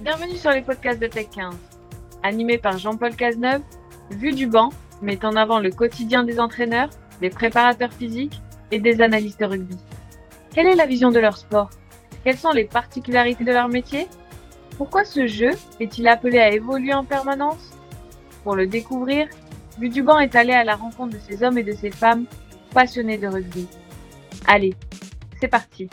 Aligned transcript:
Bienvenue 0.00 0.36
sur 0.36 0.50
les 0.50 0.62
podcasts 0.62 1.00
de 1.00 1.06
Tech 1.06 1.28
15. 1.32 1.54
Animé 2.24 2.58
par 2.58 2.76
Jean-Paul 2.76 3.14
Cazeneuve, 3.14 3.62
Vue 4.10 4.32
du 4.32 4.48
banc 4.48 4.70
met 5.00 5.24
en 5.24 5.36
avant 5.36 5.60
le 5.60 5.70
quotidien 5.70 6.24
des 6.24 6.40
entraîneurs, 6.40 6.90
des 7.20 7.30
préparateurs 7.30 7.92
physiques 7.92 8.40
et 8.72 8.80
des 8.80 9.00
analystes 9.00 9.44
rugby. 9.46 9.76
Quelle 10.52 10.66
est 10.66 10.74
la 10.74 10.86
vision 10.86 11.12
de 11.12 11.20
leur 11.20 11.36
sport? 11.36 11.70
Quelles 12.24 12.38
sont 12.38 12.50
les 12.50 12.64
particularités 12.64 13.44
de 13.44 13.52
leur 13.52 13.68
métier? 13.68 14.08
Pourquoi 14.76 15.04
ce 15.04 15.28
jeu 15.28 15.50
est-il 15.78 16.08
appelé 16.08 16.38
à 16.38 16.50
évoluer 16.50 16.94
en 16.94 17.04
permanence? 17.04 17.70
Pour 18.42 18.56
le 18.56 18.66
découvrir, 18.66 19.28
Vue 19.78 19.88
du 19.88 20.02
banc 20.02 20.18
est 20.18 20.34
allé 20.34 20.52
à 20.52 20.64
la 20.64 20.74
rencontre 20.74 21.14
de 21.14 21.20
ces 21.20 21.44
hommes 21.44 21.58
et 21.58 21.62
de 21.62 21.72
ces 21.72 21.90
femmes 21.90 22.24
passionnés 22.74 23.18
de 23.18 23.28
rugby. 23.28 23.68
Allez, 24.46 24.74
c'est 25.40 25.48
parti. 25.48 25.88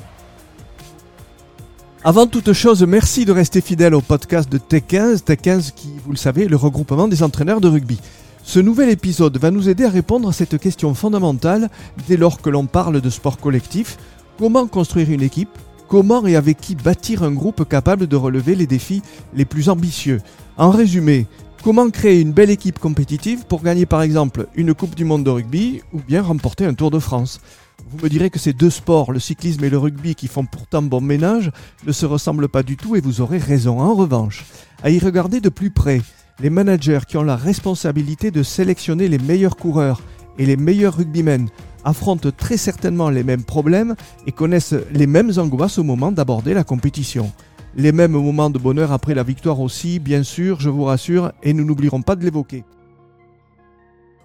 Avant 2.06 2.28
toute 2.28 2.54
chose, 2.54 2.82
merci 2.84 3.26
de 3.26 3.34
rester 3.34 3.60
fidèle 3.60 3.94
au 3.94 4.00
podcast 4.00 4.50
de 4.50 4.58
Tech15, 4.58 5.18
Tech15 5.18 5.74
qui, 5.74 5.90
vous 6.06 6.12
le 6.12 6.18
savez, 6.18 6.44
est 6.44 6.48
le 6.48 6.56
regroupement 6.56 7.10
des 7.10 7.24
entraîneurs 7.24 7.60
de 7.60 7.68
rugby. 7.68 8.00
Ce 8.42 8.62
nouvel 8.62 8.88
épisode 8.88 9.38
va 9.38 9.52
nous 9.52 9.68
aider 9.68 9.84
à 9.84 9.90
répondre 9.90 10.30
à 10.30 10.32
cette 10.32 10.58
question 10.60 10.94
fondamentale 10.94 11.70
dès 12.08 12.16
lors 12.16 12.42
que 12.42 12.50
l'on 12.50 12.68
parle 12.68 13.02
de 13.02 13.10
sport 13.10 13.38
collectif. 13.38 13.98
Comment 14.38 14.66
construire 14.66 15.12
une 15.12 15.22
équipe? 15.22 15.50
Comment 15.90 16.26
et 16.26 16.38
avec 16.38 16.62
qui 16.62 16.76
bâtir 16.76 17.22
un 17.22 17.32
groupe 17.32 17.68
capable 17.68 18.08
de 18.08 18.16
relever 18.16 18.56
les 18.56 18.66
défis 18.66 19.02
les 19.34 19.44
plus 19.44 19.68
ambitieux? 19.68 20.22
En 20.56 20.70
résumé, 20.70 21.28
comment 21.64 21.90
créer 21.90 22.22
une 22.22 22.32
belle 22.32 22.50
équipe 22.50 22.80
compétitive 22.80 23.46
pour 23.46 23.62
gagner 23.62 23.86
par 23.86 24.02
exemple 24.02 24.48
une 24.56 24.74
Coupe 24.74 24.96
du 24.96 25.06
Monde 25.06 25.24
de 25.24 25.30
rugby 25.30 25.82
ou 25.94 26.00
bien 26.00 26.22
remporter 26.22 26.66
un 26.66 26.74
Tour 26.74 26.92
de 26.92 27.00
France? 27.00 27.42
Vous 27.90 28.04
me 28.04 28.10
direz 28.10 28.30
que 28.30 28.40
ces 28.40 28.54
deux 28.54 28.70
sports, 28.70 29.12
le 29.12 29.20
cyclisme 29.20 29.64
et 29.64 29.70
le 29.70 29.78
rugby, 29.78 30.16
qui 30.16 30.28
font 30.28 30.46
pourtant 30.46 30.82
bon 30.82 31.02
ménage, 31.02 31.52
ne 31.86 31.92
se 31.92 32.06
ressemblent 32.06 32.50
pas 32.50 32.64
du 32.64 32.78
tout 32.78 32.96
et 32.96 33.02
vous 33.02 33.22
aurez 33.22 33.38
raison. 33.38 33.80
En 33.80 33.96
revanche, 33.96 34.46
à 34.84 34.90
y 34.90 35.00
regarder 35.00 35.40
de 35.40 35.50
plus 35.50 35.72
près, 35.72 36.02
les 36.40 36.50
managers 36.50 37.00
qui 37.08 37.18
ont 37.18 37.24
la 37.24 37.36
responsabilité 37.36 38.32
de 38.32 38.44
sélectionner 38.44 39.08
les 39.08 39.18
meilleurs 39.18 39.56
coureurs 39.56 40.02
et 40.38 40.46
les 40.46 40.58
meilleurs 40.58 40.98
rugbymen 40.98 41.50
affrontent 41.84 42.32
très 42.36 42.58
certainement 42.58 43.10
les 43.10 43.24
mêmes 43.24 43.44
problèmes 43.44 43.96
et 44.28 44.32
connaissent 44.32 44.76
les 44.92 45.08
mêmes 45.08 45.32
angoisses 45.38 45.78
au 45.78 45.84
moment 45.84 46.12
d'aborder 46.12 46.54
la 46.54 46.64
compétition. 46.64 47.32
Les 47.76 47.92
mêmes 47.92 48.12
moments 48.12 48.50
de 48.50 48.60
bonheur 48.60 48.92
après 48.92 49.14
la 49.14 49.24
victoire 49.24 49.60
aussi, 49.60 50.00
bien 50.00 50.24
sûr, 50.24 50.60
je 50.60 50.70
vous 50.70 50.84
rassure, 50.84 51.32
et 51.44 51.54
nous 51.54 51.64
n'oublierons 51.64 52.02
pas 52.02 52.16
de 52.16 52.24
l'évoquer. 52.24 52.64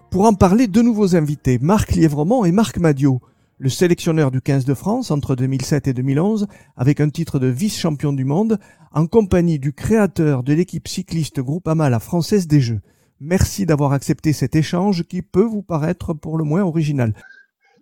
Pour 0.09 0.25
en 0.25 0.33
parler, 0.33 0.67
deux 0.67 0.81
nouveaux 0.81 1.15
invités, 1.15 1.59
Marc 1.61 1.91
Lièvremont 1.91 2.45
et 2.45 2.51
Marc 2.51 2.77
Madio 2.77 3.21
le 3.57 3.69
sélectionneur 3.69 4.31
du 4.31 4.41
15 4.41 4.65
de 4.65 4.73
France 4.73 5.11
entre 5.11 5.35
2007 5.35 5.87
et 5.87 5.93
2011, 5.93 6.47
avec 6.75 6.99
un 6.99 7.09
titre 7.09 7.39
de 7.39 7.47
vice-champion 7.47 8.11
du 8.11 8.25
monde, 8.25 8.59
en 8.91 9.07
compagnie 9.07 9.59
du 9.59 9.71
créateur 9.71 10.43
de 10.43 10.53
l'équipe 10.53 10.87
cycliste 10.87 11.39
Groupama 11.39 11.89
la 11.89 11.99
Française 11.99 12.47
des 12.47 12.59
Jeux. 12.59 12.81
Merci 13.21 13.65
d'avoir 13.65 13.93
accepté 13.93 14.33
cet 14.33 14.55
échange 14.55 15.03
qui 15.03 15.21
peut 15.21 15.43
vous 15.43 15.61
paraître 15.61 16.13
pour 16.13 16.37
le 16.37 16.43
moins 16.43 16.63
original. 16.63 17.13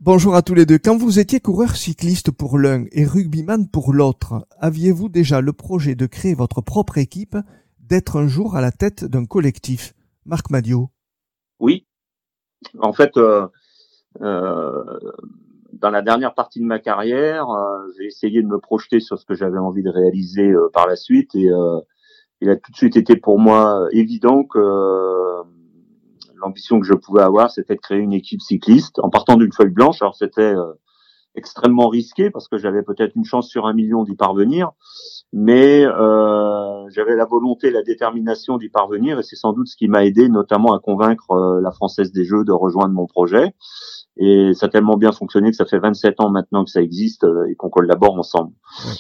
Bonjour 0.05 0.35
à 0.35 0.41
tous 0.41 0.53
les 0.53 0.65
deux. 0.65 0.79
Quand 0.79 0.97
vous 0.97 1.17
étiez 1.17 1.39
coureur 1.39 1.77
cycliste 1.77 2.29
pour 2.29 2.57
l'un 2.57 2.83
et 2.91 3.05
rugbyman 3.05 3.69
pour 3.69 3.93
l'autre, 3.93 4.45
aviez-vous 4.59 5.07
déjà 5.07 5.39
le 5.39 5.53
projet 5.53 5.95
de 5.95 6.07
créer 6.07 6.33
votre 6.33 6.59
propre 6.59 6.97
équipe, 6.97 7.37
d'être 7.79 8.17
un 8.17 8.27
jour 8.27 8.57
à 8.57 8.59
la 8.59 8.73
tête 8.73 9.05
d'un 9.05 9.23
collectif? 9.23 9.93
Marc 10.25 10.49
Madio 10.49 10.89
Oui. 11.61 11.87
En 12.79 12.91
fait, 12.91 13.15
euh, 13.15 13.47
euh, 14.19 14.99
dans 15.71 15.89
la 15.89 16.01
dernière 16.01 16.33
partie 16.33 16.59
de 16.59 16.65
ma 16.65 16.79
carrière, 16.79 17.49
euh, 17.49 17.87
j'ai 17.97 18.07
essayé 18.07 18.41
de 18.41 18.47
me 18.47 18.59
projeter 18.59 18.99
sur 18.99 19.17
ce 19.17 19.25
que 19.25 19.35
j'avais 19.35 19.57
envie 19.57 19.83
de 19.83 19.89
réaliser 19.89 20.53
par 20.73 20.85
la 20.85 20.97
suite 20.97 21.33
et 21.33 21.49
il 22.41 22.49
a 22.49 22.57
tout 22.57 22.73
de 22.73 22.75
suite 22.75 22.97
été 22.97 23.15
pour 23.15 23.39
moi 23.39 23.87
évident 23.93 24.43
que 24.43 25.43
l'ambition 26.44 26.80
que 26.80 26.86
je 26.86 26.94
pouvais 26.94 27.23
avoir, 27.23 27.49
c'était 27.49 27.75
de 27.75 27.80
créer 27.80 27.99
une 27.99 28.14
équipe 28.14 28.42
cycliste 28.42 28.99
en 28.99 29.09
partant 29.09 29.36
d'une 29.36 29.52
feuille 29.54 29.71
blanche. 29.71 30.02
Alors 30.02 30.15
c'était 30.15 30.54
extrêmement 31.36 31.88
risqué 31.88 32.30
parce 32.30 32.48
que 32.48 32.58
j'avais 32.58 32.83
peut-être 32.83 33.16
une 33.16 33.26
chance 33.26 33.49
sur 33.49 33.66
un 33.66 33.73
million 33.73 34.04
d'y 34.04 34.16
parvenir, 34.16 34.71
mais 35.32 35.86
euh, 35.86 36.89
j'avais 36.89 37.16
la 37.16 37.26
volonté, 37.26 37.71
la 37.71 37.83
détermination 37.83 38.58
d'y 38.58 38.70
parvenir 38.70 39.20
et 39.20 39.23
c'est 39.23 39.36
sans 39.36 39.54
doute 39.54 39.67
ce 39.67 39.76
qui 39.76 39.88
m'a 39.88 40.05
aidé 40.05 40.30
notamment 40.30 40.73
à 40.73 40.80
convaincre 40.80 41.60
la 41.61 41.72
Française 41.72 42.11
des 42.11 42.26
Jeux 42.26 42.43
de 42.43 42.52
rejoindre 42.52 42.93
mon 42.93 43.08
projet. 43.08 43.54
Et 44.17 44.54
ça 44.54 44.67
a 44.67 44.70
tellement 44.70 44.95
bien 44.95 45.11
fonctionné 45.11 45.49
que 45.49 45.55
ça 45.55 45.66
fait 45.66 45.80
27 45.80 46.20
ans 46.20 46.30
maintenant 46.30 46.64
que 46.64 46.70
ça 46.70 46.82
existe 46.82 47.23
euh, 47.23 47.49
et 47.49 47.55
qu'on 47.55 47.70
collabore 47.70 48.14
ensemble. 48.14 48.52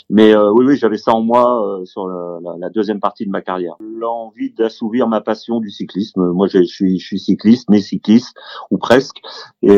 Mais 0.09 0.35
euh, 0.35 0.51
oui, 0.51 0.65
oui, 0.65 0.75
j'avais 0.75 0.97
ça 0.97 1.13
en 1.13 1.21
moi 1.21 1.79
euh, 1.81 1.85
sur 1.85 2.07
la, 2.07 2.39
la, 2.57 2.69
deuxième 2.69 2.99
partie 2.99 3.25
de 3.25 3.29
ma 3.29 3.41
carrière. 3.41 3.75
L'envie 3.79 4.51
d'assouvir 4.53 5.07
ma 5.07 5.21
passion 5.21 5.59
du 5.59 5.69
cyclisme. 5.69 6.31
Moi, 6.31 6.47
je 6.47 6.63
suis, 6.63 6.97
je 6.97 7.05
suis 7.05 7.19
cycliste, 7.19 7.69
né 7.69 7.79
cycliste 7.79 8.35
ou 8.71 8.79
presque, 8.79 9.17
et 9.61 9.77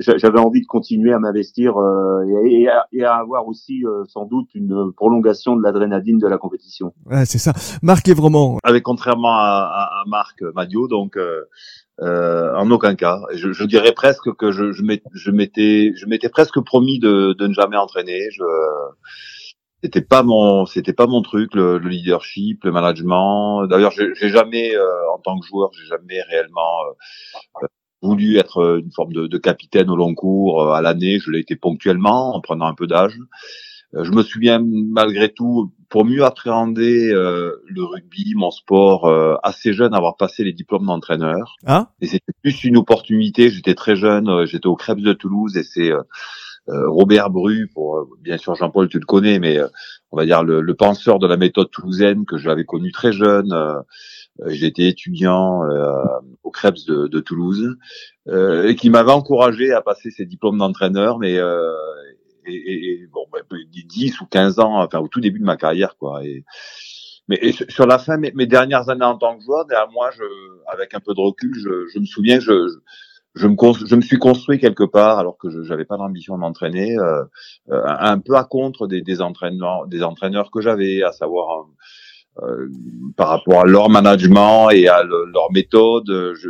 j'avais 0.00 0.38
envie 0.38 0.62
de 0.62 0.66
continuer 0.66 1.12
à 1.12 1.18
m'investir 1.18 1.65
et, 2.46 2.68
et, 2.92 3.04
à 3.04 3.14
avoir 3.14 3.46
aussi 3.48 3.84
sans 4.08 4.24
doute 4.24 4.48
une 4.54 4.92
prolongation 4.96 5.56
de 5.56 5.62
l'adrénaline 5.62 6.18
de 6.18 6.26
la 6.26 6.38
compétition. 6.38 6.92
Ouais, 7.06 7.24
c'est 7.24 7.38
ça. 7.38 7.52
Marc 7.82 8.08
est 8.08 8.14
vraiment. 8.14 8.58
Avec 8.62 8.82
contrairement 8.82 9.34
à, 9.36 9.68
à, 9.72 10.02
à 10.02 10.04
Marc 10.06 10.42
Madio, 10.54 10.88
donc 10.88 11.16
euh, 12.02 12.54
en 12.54 12.70
aucun 12.70 12.94
cas. 12.94 13.22
Je, 13.32 13.52
je, 13.52 13.64
dirais 13.64 13.92
presque 13.92 14.30
que 14.34 14.52
je, 14.52 14.72
je 14.72 14.82
m'étais, 15.30 15.92
je 15.96 16.06
m'étais 16.06 16.28
presque 16.28 16.60
promis 16.60 16.98
de, 16.98 17.32
de, 17.32 17.46
ne 17.46 17.54
jamais 17.54 17.78
entraîner. 17.78 18.30
Je, 18.32 18.44
c'était 19.82 20.02
pas 20.02 20.22
mon, 20.22 20.66
c'était 20.66 20.92
pas 20.92 21.06
mon 21.06 21.22
truc, 21.22 21.54
le, 21.54 21.78
le 21.78 21.88
leadership, 21.88 22.64
le 22.64 22.72
management. 22.72 23.66
D'ailleurs, 23.66 23.92
j'ai 23.92 24.28
jamais, 24.28 24.76
euh, 24.76 25.10
en 25.14 25.18
tant 25.18 25.38
que 25.38 25.46
joueur, 25.46 25.70
j'ai 25.72 25.86
jamais 25.86 26.20
réellement 26.22 26.80
euh, 27.62 27.66
voulu 28.06 28.38
être 28.38 28.80
une 28.82 28.92
forme 28.92 29.12
de, 29.12 29.26
de, 29.26 29.38
capitaine 29.38 29.90
au 29.90 29.96
long 29.96 30.14
cours 30.14 30.72
à 30.72 30.80
l'année. 30.80 31.18
Je 31.18 31.30
l'ai 31.30 31.40
été 31.40 31.56
ponctuellement, 31.56 32.34
en 32.34 32.40
prenant 32.40 32.66
un 32.66 32.74
peu 32.74 32.86
d'âge. 32.86 33.18
je 33.92 34.10
me 34.10 34.22
souviens 34.22 34.62
malgré 34.64 35.32
tout 35.32 35.72
pour 35.88 36.04
mieux 36.04 36.24
appréhender 36.24 37.12
euh, 37.12 37.62
le 37.66 37.84
rugby, 37.84 38.34
mon 38.34 38.50
sport, 38.50 39.06
euh, 39.06 39.36
assez 39.42 39.72
jeune, 39.72 39.94
avoir 39.94 40.16
passé 40.16 40.44
les 40.44 40.52
diplômes 40.52 40.86
d'entraîneur. 40.86 41.56
Ah. 41.64 41.90
Et 42.00 42.06
c'était 42.06 42.32
plus 42.42 42.64
une 42.64 42.76
opportunité. 42.76 43.50
J'étais 43.50 43.74
très 43.74 43.96
jeune, 43.96 44.28
euh, 44.28 44.46
j'étais 44.46 44.66
au 44.66 44.76
Krebs 44.76 45.02
de 45.02 45.12
Toulouse 45.12 45.56
et 45.56 45.62
c'est 45.62 45.92
Robert 46.68 47.30
Bru, 47.30 47.70
pour 47.72 48.08
bien 48.20 48.38
sûr 48.38 48.56
Jean-Paul, 48.56 48.88
tu 48.88 48.98
le 48.98 49.06
connais, 49.06 49.38
mais 49.38 49.60
on 50.10 50.16
va 50.16 50.26
dire 50.26 50.42
le, 50.42 50.60
le, 50.60 50.74
penseur 50.74 51.20
de 51.20 51.26
la 51.28 51.36
méthode 51.36 51.70
toulousaine 51.70 52.24
que 52.24 52.38
j'avais 52.38 52.64
connu 52.64 52.90
très 52.90 53.12
jeune. 53.12 53.54
J'étais 54.46 54.88
étudiant 54.88 55.62
au 56.42 56.50
Krebs 56.50 56.84
de, 56.86 57.06
de 57.06 57.20
Toulouse 57.20 57.76
et 58.28 58.74
qui 58.76 58.90
m'avait 58.90 59.12
encouragé 59.12 59.72
à 59.72 59.80
passer 59.80 60.10
ces 60.10 60.26
diplômes 60.26 60.58
d'entraîneur, 60.58 61.18
mais 61.18 61.38
et, 62.46 63.02
et, 63.02 63.06
bon, 63.12 63.26
10 63.72 64.10
bah, 64.10 64.16
ou 64.22 64.26
15 64.26 64.58
ans, 64.60 64.82
enfin 64.82 64.98
au 64.98 65.08
tout 65.08 65.20
début 65.20 65.38
de 65.38 65.44
ma 65.44 65.56
carrière, 65.56 65.96
quoi. 65.96 66.24
Et, 66.24 66.44
mais 67.28 67.52
sur 67.68 67.86
la 67.86 67.98
fin, 67.98 68.16
mes, 68.16 68.32
mes, 68.32 68.46
dernières 68.46 68.88
années 68.88 69.04
en 69.04 69.18
tant 69.18 69.36
que 69.36 69.42
joueur, 69.42 69.66
derrière 69.66 69.90
moi, 69.90 70.10
je, 70.12 70.22
avec 70.68 70.94
un 70.94 71.00
peu 71.00 71.12
de 71.12 71.20
recul, 71.20 71.52
je, 71.54 71.88
je 71.92 71.98
me 71.98 72.04
souviens, 72.04 72.38
je, 72.38 72.68
je, 73.34 73.48
me, 73.48 73.56
je 73.84 73.96
me 73.96 74.00
suis 74.00 74.18
construit 74.18 74.60
quelque 74.60 74.84
part, 74.84 75.18
alors 75.18 75.36
que 75.36 75.50
je 75.50 75.58
n'avais 75.58 75.84
pas 75.84 75.96
l'ambition 75.96 76.36
de 76.36 76.40
m'entraîner, 76.40 76.96
euh, 76.98 77.24
euh, 77.70 77.82
un 77.84 78.18
peu 78.20 78.36
à 78.36 78.44
contre 78.44 78.86
des, 78.86 79.02
des 79.02 79.20
entraîneurs, 79.20 79.88
des 79.88 80.04
entraîneurs 80.04 80.52
que 80.52 80.60
j'avais, 80.60 81.02
à 81.02 81.10
savoir 81.10 81.66
euh, 82.42 82.68
par 83.16 83.28
rapport 83.28 83.60
à 83.60 83.64
leur 83.64 83.88
management 83.88 84.70
et 84.70 84.88
à 84.88 85.02
leur 85.02 85.50
méthode. 85.52 86.06
Je, 86.08 86.48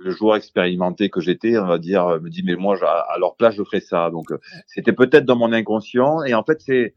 le 0.00 0.10
joueur 0.12 0.36
expérimenté 0.36 1.10
que 1.10 1.20
j'étais, 1.20 1.58
on 1.58 1.66
va 1.66 1.78
dire, 1.78 2.20
me 2.20 2.28
dit 2.30 2.42
mais 2.44 2.54
moi 2.54 2.78
à 2.84 3.18
leur 3.18 3.36
place 3.36 3.56
je 3.56 3.64
ferais 3.64 3.80
ça. 3.80 4.10
Donc 4.10 4.32
c'était 4.66 4.92
peut-être 4.92 5.24
dans 5.24 5.36
mon 5.36 5.52
inconscient 5.52 6.22
et 6.22 6.34
en 6.34 6.44
fait 6.44 6.60
c'est 6.60 6.94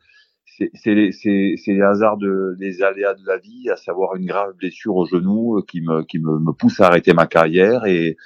c'est 0.76 0.94
les 0.94 1.82
hasards 1.82 2.18
de 2.18 2.56
les 2.60 2.84
aléas 2.84 3.14
de 3.14 3.26
la 3.26 3.38
vie, 3.38 3.70
à 3.70 3.76
savoir 3.76 4.16
une 4.16 4.26
grave 4.26 4.54
blessure 4.56 4.96
au 4.96 5.06
genou 5.06 5.58
euh, 5.58 5.64
qui 5.68 5.82
me 5.82 6.04
qui 6.04 6.20
me, 6.20 6.40
me 6.40 6.52
pousse 6.52 6.80
à 6.80 6.88
arrêter 6.88 7.14
ma 7.14 7.26
carrière 7.26 7.86
et 7.86 8.18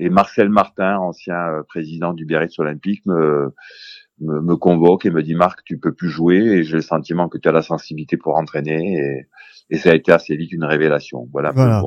et 0.00 0.10
Marcel 0.10 0.48
Martin, 0.48 0.98
ancien 0.98 1.34
euh, 1.34 1.62
président 1.62 2.12
du 2.12 2.24
Biarritz 2.24 2.58
Olympique, 2.58 3.04
me, 3.06 3.52
me, 4.20 4.40
me 4.40 4.56
convoque 4.56 5.06
et 5.06 5.10
me 5.10 5.22
dit 5.22 5.34
Marc, 5.34 5.64
tu 5.64 5.78
peux 5.78 5.92
plus 5.92 6.08
jouer 6.08 6.36
et 6.36 6.64
j'ai 6.64 6.76
le 6.76 6.82
sentiment 6.82 7.28
que 7.28 7.38
tu 7.38 7.48
as 7.48 7.52
la 7.52 7.62
sensibilité 7.62 8.16
pour 8.16 8.36
entraîner 8.36 8.96
et, 8.96 9.26
et 9.70 9.78
ça 9.78 9.90
a 9.90 9.94
été 9.94 10.12
assez 10.12 10.36
vite 10.36 10.52
une 10.52 10.64
révélation. 10.64 11.28
Voilà. 11.32 11.52
voilà. 11.52 11.82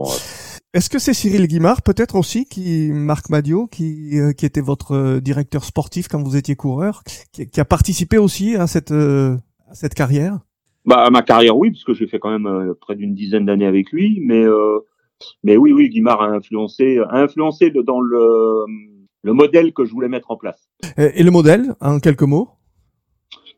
Est-ce 0.74 0.90
que 0.90 1.00
c'est 1.00 1.14
Cyril 1.14 1.48
Guimard, 1.48 1.82
peut-être 1.82 2.16
aussi, 2.16 2.46
qui 2.46 2.92
Marc 2.94 3.30
Madio, 3.30 3.68
qui, 3.68 4.18
euh, 4.18 4.32
qui 4.32 4.46
était 4.46 4.62
votre 4.62 4.96
euh, 4.96 5.20
directeur 5.20 5.66
sportif 5.66 6.08
quand 6.08 6.24
vous 6.24 6.38
étiez 6.38 6.56
coureur, 6.56 7.04
qui, 7.34 7.50
qui 7.50 7.60
a 7.60 7.66
participé 7.66 8.18
aussi 8.18 8.56
à 8.56 8.68
cette, 8.68 8.92
euh, 8.92 9.36
à 9.70 9.74
cette 9.74 9.96
carrière? 9.96 10.40
Bah, 10.86 11.04
à 11.04 11.10
ma 11.10 11.24
carrière, 11.24 11.58
oui, 11.58 11.72
parce 11.72 11.84
que 11.84 11.94
j'ai 11.94 12.08
fait 12.08 12.20
quand 12.20 12.32
même 12.32 12.74
près 12.80 12.96
d'une 12.96 13.14
dizaine 13.14 13.46
d'années 13.46 13.68
avec 13.68 13.92
lui, 13.92 14.22
mais 14.26 14.46
mais 15.44 15.56
oui, 15.56 15.72
oui, 15.72 15.90
Guimard 15.90 16.22
a 16.22 16.30
influencé, 16.30 16.98
a 17.10 17.20
influencé 17.20 17.70
dans 17.70 18.02
le 18.02 18.66
le 19.24 19.34
modèle 19.34 19.74
que 19.74 19.86
je 19.86 19.92
voulais 19.92 20.10
mettre 20.10 20.32
en 20.32 20.38
place. 20.38 20.70
Et 20.98 21.24
le 21.24 21.32
modèle, 21.32 21.76
en 21.80 22.00
quelques 22.00 22.24
mots? 22.24 22.50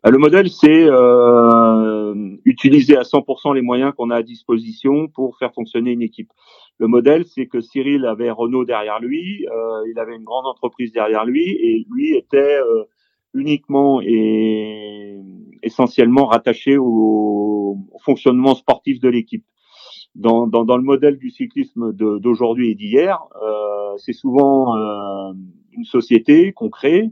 Le 0.04 0.18
modèle, 0.18 0.50
c'est 0.50 0.82
une 0.82 2.40
utiliser 2.44 2.96
à 2.96 3.02
100% 3.02 3.54
les 3.54 3.62
moyens 3.62 3.92
qu'on 3.96 4.10
a 4.10 4.16
à 4.16 4.22
disposition 4.22 5.08
pour 5.08 5.38
faire 5.38 5.52
fonctionner 5.54 5.92
une 5.92 6.02
équipe. 6.02 6.30
Le 6.78 6.88
modèle, 6.88 7.24
c'est 7.24 7.46
que 7.46 7.60
Cyril 7.60 8.04
avait 8.04 8.30
Renault 8.30 8.64
derrière 8.64 9.00
lui, 9.00 9.46
euh, 9.46 9.90
il 9.90 9.98
avait 9.98 10.16
une 10.16 10.24
grande 10.24 10.46
entreprise 10.46 10.92
derrière 10.92 11.24
lui, 11.24 11.44
et 11.44 11.86
lui 11.90 12.14
était 12.14 12.58
euh, 12.58 12.84
uniquement 13.32 14.00
et 14.02 15.20
essentiellement 15.62 16.26
rattaché 16.26 16.76
au, 16.76 17.78
fonctionnement 18.04 18.54
sportif 18.54 19.00
de 19.00 19.08
l'équipe. 19.08 19.44
Dans, 20.14 20.46
dans, 20.46 20.64
dans, 20.64 20.76
le 20.76 20.82
modèle 20.82 21.18
du 21.18 21.30
cyclisme 21.30 21.92
d'aujourd'hui 21.92 22.70
et 22.70 22.74
d'hier, 22.74 23.18
euh, 23.42 23.83
c'est 23.98 24.12
souvent 24.12 24.76
euh, 24.76 25.32
une 25.72 25.84
société 25.84 26.52
qu'on 26.52 26.70
crée 26.70 27.10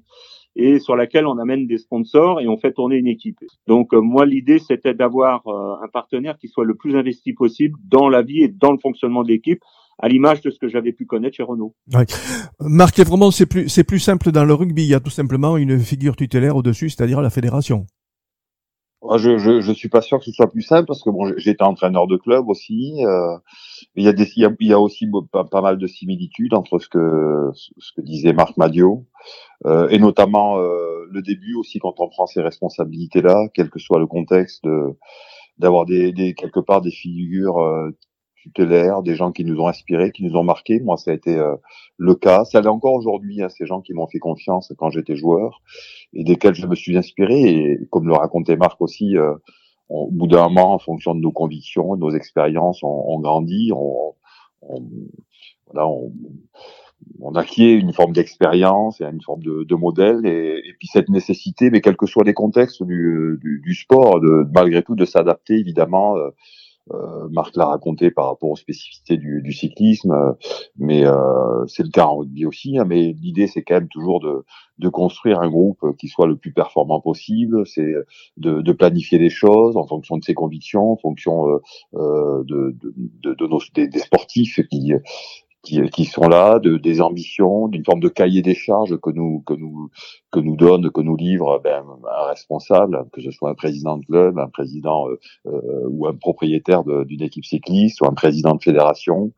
et 0.55 0.79
sur 0.79 0.96
laquelle 0.96 1.26
on 1.26 1.38
amène 1.38 1.67
des 1.67 1.79
sponsors 1.79 2.40
et 2.40 2.49
on 2.49 2.58
fait 2.58 2.73
tourner 2.73 2.96
une 2.96 3.06
équipe. 3.06 3.38
Donc 3.67 3.94
euh, 3.94 4.00
moi 4.00 4.26
l'idée 4.26 4.58
c'était 4.58 4.94
d'avoir 4.94 5.46
euh, 5.46 5.84
un 5.84 5.88
partenaire 5.88 6.37
qui 6.38 6.49
soit 6.49 6.64
le 6.64 6.75
plus 6.75 6.96
investi 6.96 7.32
possible 7.32 7.79
dans 7.84 8.08
la 8.08 8.23
vie 8.23 8.43
et 8.43 8.49
dans 8.49 8.73
le 8.73 8.79
fonctionnement 8.79 9.23
de 9.23 9.29
l'équipe 9.29 9.61
à 9.99 10.08
l'image 10.08 10.40
de 10.40 10.50
ce 10.50 10.58
que 10.58 10.69
j'avais 10.69 10.93
pu 10.93 11.06
connaître 11.06 11.37
chez 11.37 11.43
Renault. 11.43 11.75
Ouais. 11.94 12.05
Marc, 12.61 12.99
vraiment 13.00 13.31
c'est 13.31 13.46
plus 13.46 13.69
c'est 13.69 13.84
plus 13.84 14.00
simple 14.00 14.31
dans 14.32 14.44
le 14.44 14.55
rugby, 14.55 14.82
il 14.82 14.88
y 14.88 14.94
a 14.94 15.00
tout 15.00 15.11
simplement 15.11 15.56
une 15.56 15.79
figure 15.79 16.17
tutélaire 16.17 16.56
au-dessus, 16.56 16.90
c'est-à-dire 16.90 17.20
la 17.23 17.31
fédération. 17.31 17.87
Je, 19.17 19.37
je, 19.37 19.61
je 19.61 19.73
suis 19.73 19.89
pas 19.89 20.01
sûr 20.01 20.19
que 20.19 20.25
ce 20.25 20.33
soit 20.33 20.51
plus 20.51 20.63
simple 20.63 20.87
parce 20.87 21.03
que 21.03 21.11
bon, 21.11 21.33
j'étais 21.37 21.65
entraîneur 21.65 22.07
de 22.07 22.17
club 22.17 22.49
aussi. 22.49 23.05
Euh, 23.05 23.37
il 23.97 24.05
y 24.05 24.09
a 24.09 24.13
des, 24.13 24.31
il 24.37 24.57
y 24.61 24.73
a, 24.73 24.81
aussi 24.81 25.09
pas, 25.33 25.61
mal 25.61 25.77
de 25.77 25.87
similitudes 25.89 26.55
entre 26.55 26.79
ce 26.79 26.89
que 26.89 27.51
ce 27.55 27.93
que 27.97 28.01
disait 28.01 28.33
Marc 28.33 28.57
Madio 28.57 29.07
euh, 29.67 29.89
et 29.89 29.99
notamment 29.99 30.59
euh, 30.59 31.07
le 31.11 31.21
début 31.21 31.55
aussi 31.57 31.81
quand 31.81 31.95
on 31.99 32.09
prend 32.09 32.27
ces 32.27 32.43
responsabilités 32.43 33.23
là, 33.23 33.49
quel 33.55 33.71
que 33.71 33.81
soit 33.81 33.99
le 33.99 34.07
contexte, 34.07 34.65
d'avoir 35.59 35.85
des, 35.85 36.13
des 36.13 36.35
quelque 36.35 36.61
part 36.61 36.81
des 36.81 36.91
figures 36.91 37.59
euh, 37.59 37.91
tutélaires, 38.43 39.03
des 39.03 39.15
gens 39.15 39.33
qui 39.33 39.44
nous 39.44 39.61
ont 39.61 39.69
inspirés, 39.69 40.11
qui 40.12 40.25
nous 40.25 40.37
ont 40.37 40.43
marqués. 40.43 40.81
Moi, 40.81 40.97
ça 40.97 41.12
a 41.12 41.15
été 41.15 41.37
euh, 41.37 41.56
le 41.97 42.15
cas. 42.15 42.44
Ça 42.44 42.61
l'est 42.61 42.69
encore 42.69 42.94
aujourd'hui, 42.94 43.43
hein, 43.43 43.49
ces 43.49 43.67
gens 43.67 43.81
qui 43.81 43.94
m'ont 43.94 44.09
fait 44.09 44.19
confiance 44.19 44.73
quand 44.77 44.91
j'étais 44.91 45.17
joueur 45.17 45.62
et 46.12 46.25
desquels 46.25 46.55
je 46.55 46.67
me 46.67 46.75
suis 46.75 46.97
inspiré. 46.97 47.41
Et 47.43 47.79
comme 47.91 48.06
le 48.06 48.15
racontait 48.15 48.56
Marc 48.56 48.81
aussi, 48.81 49.17
euh, 49.17 49.35
au 49.89 50.11
bout 50.11 50.27
d'un 50.27 50.49
moment, 50.49 50.75
en 50.75 50.79
fonction 50.79 51.15
de 51.15 51.21
nos 51.21 51.33
convictions, 51.33 51.94
de 51.97 52.00
nos 52.00 52.11
expériences, 52.11 52.83
on, 52.83 53.05
on 53.06 53.21
grandit, 53.21 53.71
on, 53.75 54.15
on, 54.62 54.83
voilà, 55.67 55.89
on, 55.89 56.12
on 57.21 57.35
acquiert 57.35 57.79
une 57.79 57.93
forme 57.93 58.12
d'expérience 58.12 59.00
et 59.00 59.05
une 59.05 59.21
forme 59.21 59.43
de, 59.43 59.65
de 59.65 59.75
modèle 59.75 60.25
et, 60.27 60.62
puis 60.79 60.89
cette 60.89 61.09
nécessité, 61.09 61.71
mais 61.71 61.81
quels 61.81 61.97
que 61.97 62.06
soient 62.06 62.25
les 62.25 62.35
contextes 62.35 62.83
du, 62.83 63.39
du, 63.41 63.61
du 63.62 63.75
sport, 63.75 64.21
de, 64.21 64.47
malgré 64.55 64.83
tout 64.83 64.94
de 64.94 65.05
s'adapter 65.05 65.55
évidemment 65.55 66.17
euh, 66.17 66.31
Marc 67.31 67.56
l'a 67.56 67.67
raconté 67.67 68.11
par 68.11 68.26
rapport 68.26 68.50
aux 68.50 68.56
spécificités 68.56 69.17
du, 69.17 69.52
cyclisme, 69.52 70.12
euh, 70.12 70.32
mais 70.76 71.05
euh, 71.05 71.67
c'est 71.67 71.82
le 71.82 71.90
cas 71.90 72.06
en 72.06 72.19
rugby 72.19 72.46
aussi. 72.46 72.79
Hein, 72.79 72.84
mais 72.87 73.12
l'idée, 73.12 73.46
c'est 73.46 73.62
quand 73.62 73.75
même 73.75 73.88
toujours 73.88 74.20
de, 74.20 74.44
construire 74.88 75.40
un 75.40 75.49
groupe 75.49 75.96
qui 75.96 76.08
soit 76.08 76.26
le 76.26 76.37
plus 76.37 76.52
performant 76.52 77.00
possible. 77.00 77.64
C'est 77.67 77.94
de, 78.37 78.73
planifier 78.73 79.19
les 79.19 79.31
choses 79.31 79.76
en 79.76 79.87
fonction 79.87 80.17
de 80.17 80.25
ses 80.25 80.34
convictions, 80.34 80.93
en 80.93 80.96
fonction 80.96 81.49
euh, 81.49 81.58
euh 81.94 82.43
de, 82.44 82.76
de, 82.82 83.46
nos, 83.46 83.61
des, 83.75 83.87
des, 83.87 84.00
sportifs 84.00 84.61
qui 84.69 84.93
qui, 85.62 85.81
qui 85.91 86.05
sont 86.05 86.29
là, 86.29 86.59
de, 86.59 86.76
des 86.76 87.00
ambitions, 87.00 87.69
d'une 87.69 87.85
forme 87.85 88.00
de 88.00 88.09
cahier 88.09 88.43
des 88.43 88.55
charges 88.55 88.99
que 89.00 89.11
nous 89.11 89.43
que 89.47 89.55
nous 89.55 89.91
que 90.31 90.41
nous 90.41 90.56
donne, 90.56 90.91
que 90.91 91.00
nous 91.00 91.17
livre 91.17 91.61
ben, 91.62 91.85
un 92.11 92.26
responsable, 92.26 93.05
que 93.12 93.20
ce 93.20 93.31
soit 93.31 93.50
un 93.50 93.55
président 93.55 93.99
de 93.99 94.05
club, 94.05 94.38
un 94.38 94.49
président 94.49 95.09
euh, 95.09 95.19
euh 95.47 95.88
ou 95.88 96.06
un 96.06 96.14
propriétaire 96.14 96.82
d'une 96.85 97.23
équipe 97.23 97.44
cycliste 97.44 98.00
ou 98.00 98.06
un 98.06 98.14
président 98.14 98.55
de 98.55 98.62
fédération, 98.62 99.32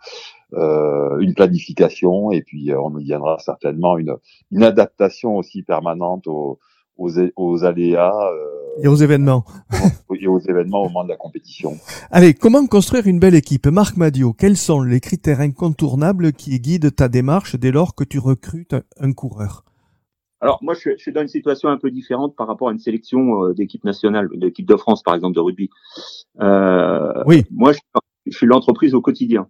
euh, 0.55 1.19
une 1.19 1.35
planification 1.35 2.31
et 2.33 2.43
puis 2.43 2.71
euh, 2.71 2.81
on 2.81 2.97
y 2.99 3.05
viendra 3.05 3.39
certainement 3.39 3.99
une, 3.99 4.17
une 4.51 4.63
adaptation 4.63 5.37
aussi 5.37 5.63
permanente 5.63 6.27
aux, 6.27 6.59
aux, 6.97 7.11
aux 7.37 7.65
aléas. 7.65 8.31
Euh, 8.33 8.64
et 8.83 8.89
aux 8.89 8.97
événements. 8.97 9.45
et 10.21 10.27
aux 10.27 10.41
événements 10.41 10.83
au 10.83 10.89
moment 10.89 11.05
de 11.05 11.11
la 11.11 11.17
compétition. 11.17 11.73
Allez, 12.11 12.35
comment 12.35 12.67
construire 12.67 13.07
une 13.07 13.19
belle 13.19 13.35
équipe? 13.35 13.67
Marc 13.67 13.97
Madio, 13.97 14.33
quels 14.33 14.57
sont 14.57 14.83
les 14.83 15.01
critères 15.01 15.41
incontournables 15.41 16.33
qui 16.33 16.59
guident 16.61 16.95
ta 16.95 17.09
démarche 17.09 17.57
dès 17.57 17.71
lors 17.71 17.95
que 17.95 18.05
tu 18.05 18.19
recrutes 18.19 18.75
un 18.99 19.13
coureur? 19.13 19.65
Alors 20.41 20.59
moi, 20.63 20.75
je 20.75 20.97
suis, 20.97 21.13
dans 21.13 21.23
une 21.23 21.29
situation 21.29 21.69
un 21.69 21.79
peu 21.79 21.91
différente 21.91 22.37
par 22.37 22.47
rapport 22.47 22.69
à 22.69 22.73
une 22.73 22.79
sélection 22.79 23.45
euh, 23.45 23.55
d'équipe 23.55 23.85
nationale, 23.85 24.29
d'équipe 24.35 24.67
de 24.67 24.77
France 24.77 25.03
par 25.03 25.15
exemple 25.15 25.35
de 25.35 25.41
rugby. 25.41 25.71
Euh, 26.41 27.23
oui. 27.27 27.45
Moi, 27.51 27.73
je, 27.73 27.79
je 28.27 28.37
suis 28.37 28.47
l'entreprise 28.47 28.95
au 28.95 29.01
quotidien. 29.01 29.49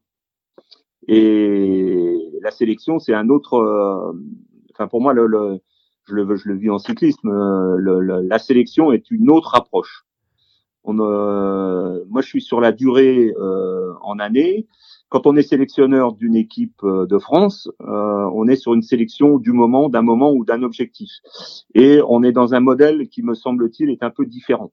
Et 1.09 2.17
la 2.43 2.50
sélection, 2.50 2.99
c'est 2.99 3.15
un 3.15 3.29
autre. 3.29 3.55
Euh, 3.55 4.12
enfin, 4.73 4.88
pour 4.88 5.00
moi, 5.00 5.12
le, 5.12 5.27
le, 5.27 5.61
je 6.06 6.15
le, 6.15 6.37
je 6.37 6.49
le 6.49 6.56
vis 6.56 6.71
en 6.71 6.79
cyclisme, 6.79 7.29
euh, 7.29 7.77
le, 7.79 8.01
la 8.01 8.39
sélection 8.39 8.93
est 8.93 9.11
une 9.11 9.31
autre 9.31 9.55
approche. 9.55 10.05
On, 10.85 10.99
euh, 11.01 12.05
moi, 12.09 12.21
je 12.21 12.29
suis 12.29 12.43
sur 12.43 12.61
la 12.61 12.73
durée 12.73 13.35
euh, 13.39 13.95
en 14.03 14.19
année. 14.19 14.67
Quand 15.09 15.27
on 15.27 15.35
est 15.37 15.43
sélectionneur 15.43 16.12
d'une 16.12 16.37
équipe 16.37 16.83
euh, 16.83 17.06
de 17.06 17.19
France, 17.19 17.71
euh, 17.81 18.31
on 18.35 18.47
est 18.49 18.56
sur 18.56 18.75
une 18.75 18.83
sélection 18.83 19.39
du 19.39 19.53
moment, 19.53 19.89
d'un 19.89 20.03
moment 20.03 20.33
ou 20.33 20.45
d'un 20.45 20.62
objectif. 20.62 21.11
Et 21.75 22.01
on 22.06 22.23
est 22.23 22.33
dans 22.33 22.55
un 22.55 22.61
modèle 22.61 23.09
qui, 23.09 23.23
me 23.23 23.35
semble-t-il, 23.35 23.91
est 23.91 24.03
un 24.03 24.11
peu 24.11 24.27
différent. 24.27 24.73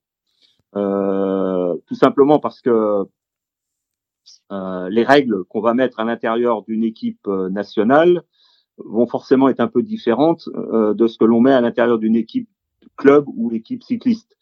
tout 0.74 1.95
simplement 1.95 2.39
parce 2.39 2.62
que 2.62 3.04
les 4.89 5.04
règles 5.04 5.44
qu'on 5.45 5.62
va 5.62 5.74
mettre 5.74 6.00
à 6.00 6.04
l'intérieur 6.06 6.63
d'une 6.63 6.83
équipe 6.83 7.28
nationale 7.28 8.24
vont 8.86 9.07
forcément 9.07 9.50
être 9.50 9.60
un 9.60 9.68
peu 9.68 9.81
différentes 9.81 10.50
euh, 10.56 10.94
de 10.94 11.07
ce 11.07 11.18
que 11.18 11.25
l'on 11.25 11.42
met 11.42 11.54
à 11.54 11.62
l'intérieur 11.62 12.00
d'une 12.00 12.16
équipe 12.16 12.50
club 12.98 13.25
ou 13.28 13.51
équipe 13.54 13.83
cycliste. 13.83 14.38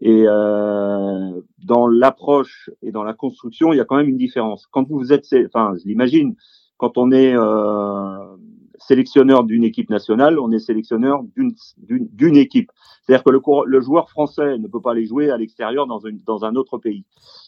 Et 0.00 0.24
euh, 0.26 1.40
dans 1.64 1.86
l'approche 1.86 2.70
et 2.82 2.90
dans 2.90 3.04
la 3.04 3.14
construction, 3.14 3.72
il 3.72 3.76
y 3.76 3.80
a 3.80 3.84
quand 3.84 3.96
même 3.96 4.08
une 4.08 4.16
différence. 4.16 4.66
Quand 4.66 4.88
vous 4.88 5.12
êtes, 5.12 5.26
enfin, 5.46 5.74
je 5.80 5.86
l'imagine, 5.86 6.34
quand 6.76 6.98
on 6.98 7.12
est 7.12 7.32
euh, 7.36 8.36
sélectionneur 8.78 9.44
d'une 9.44 9.62
équipe 9.62 9.90
nationale, 9.90 10.40
on 10.40 10.50
est 10.50 10.58
sélectionneur 10.58 11.22
d'une 11.36 12.36
équipe. 12.36 12.72
C'est-à-dire 13.02 13.22
que 13.22 13.30
le, 13.30 13.40
le, 13.66 13.80
joueur 13.80 14.10
français 14.10 14.58
ne 14.58 14.66
peut 14.66 14.80
pas 14.80 14.90
aller 14.90 15.06
jouer 15.06 15.30
à 15.30 15.36
l'extérieur 15.36 15.86
dans, 15.86 16.00
dans 16.26 16.44
un 16.44 16.56
autre 16.56 16.78
pays. 16.78 17.04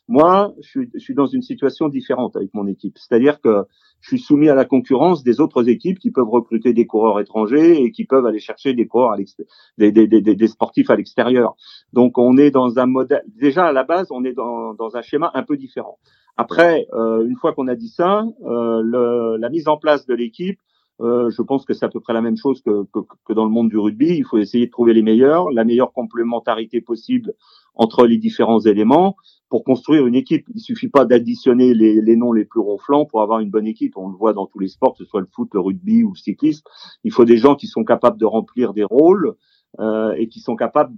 Moi, 0.06 0.52
je 0.60 0.68
suis, 0.68 0.90
je 0.94 0.98
suis, 0.98 1.14
dans 1.14 1.26
une 1.26 1.40
situation 1.40 1.88
différente 1.88 2.36
avec 2.36 2.52
mon 2.52 2.66
équipe. 2.66 2.98
C'est-à-dire 2.98 3.40
que 3.40 3.64
je 4.00 4.08
suis 4.08 4.18
soumis 4.18 4.50
à 4.50 4.54
la 4.54 4.66
concurrence 4.66 5.24
des 5.24 5.40
autres 5.40 5.66
équipes 5.68 5.98
qui 5.98 6.10
peuvent 6.10 6.28
recruter 6.28 6.74
des 6.74 6.86
coureurs 6.86 7.20
étrangers 7.20 7.82
et 7.82 7.90
qui 7.90 8.04
peuvent 8.04 8.26
aller 8.26 8.38
chercher 8.38 8.74
des 8.74 8.86
coureurs, 8.86 9.12
à 9.12 9.16
des, 9.16 9.92
des, 9.92 10.06
des, 10.06 10.20
des, 10.20 10.48
sportifs 10.48 10.90
à 10.90 10.96
l'extérieur. 10.96 11.54
Donc, 11.94 12.18
on 12.18 12.36
est 12.36 12.50
dans 12.50 12.78
un 12.78 12.86
modèle. 12.86 13.22
Déjà 13.34 13.64
à 13.64 13.72
la 13.72 13.84
base, 13.84 14.08
on 14.10 14.24
est 14.24 14.34
dans, 14.34 14.74
dans 14.74 14.94
un 14.96 15.00
schéma 15.00 15.30
un 15.32 15.42
peu 15.42 15.56
différent. 15.56 15.98
Après, 16.36 16.86
euh, 16.92 17.26
une 17.26 17.36
fois 17.36 17.54
qu'on 17.54 17.68
a 17.68 17.74
dit 17.74 17.88
ça, 17.88 18.26
euh, 18.44 18.82
le, 18.82 19.36
la 19.38 19.48
mise 19.48 19.68
en 19.68 19.78
place 19.78 20.04
de 20.04 20.14
l'équipe, 20.14 20.58
euh, 21.00 21.30
je 21.30 21.42
pense 21.42 21.64
que 21.64 21.74
c'est 21.74 21.84
à 21.86 21.88
peu 21.88 22.00
près 22.00 22.12
la 22.12 22.20
même 22.20 22.36
chose 22.36 22.60
que, 22.62 22.84
que, 22.92 23.00
que, 23.24 23.32
dans 23.32 23.44
le 23.44 23.50
monde 23.50 23.68
du 23.68 23.78
rugby. 23.78 24.16
Il 24.16 24.24
faut 24.24 24.38
essayer 24.38 24.66
de 24.66 24.70
trouver 24.70 24.92
les 24.92 25.02
meilleurs, 25.02 25.50
la 25.50 25.64
meilleure 25.64 25.92
complémentarité 25.92 26.80
possible 26.80 27.32
entre 27.74 28.06
les 28.06 28.18
différents 28.18 28.60
éléments 28.60 29.16
pour 29.54 29.62
construire 29.62 30.08
une 30.08 30.16
équipe. 30.16 30.48
Il 30.52 30.60
suffit 30.60 30.88
pas 30.88 31.04
d'additionner 31.04 31.74
les, 31.74 32.00
les, 32.00 32.16
noms 32.16 32.32
les 32.32 32.44
plus 32.44 32.58
ronflants 32.58 33.04
pour 33.04 33.22
avoir 33.22 33.38
une 33.38 33.50
bonne 33.50 33.68
équipe. 33.68 33.96
On 33.96 34.08
le 34.08 34.16
voit 34.16 34.32
dans 34.32 34.46
tous 34.46 34.58
les 34.58 34.66
sports, 34.66 34.94
que 34.94 35.04
ce 35.04 35.08
soit 35.08 35.20
le 35.20 35.28
foot, 35.30 35.48
le 35.54 35.60
rugby 35.60 36.02
ou 36.02 36.10
le 36.10 36.18
cyclisme. 36.18 36.64
Il 37.04 37.12
faut 37.12 37.24
des 37.24 37.36
gens 37.36 37.54
qui 37.54 37.68
sont 37.68 37.84
capables 37.84 38.18
de 38.18 38.24
remplir 38.24 38.74
des 38.74 38.82
rôles 38.82 39.36
euh, 39.78 40.12
et 40.18 40.26
qui 40.26 40.40
sont 40.40 40.56
capables 40.56 40.96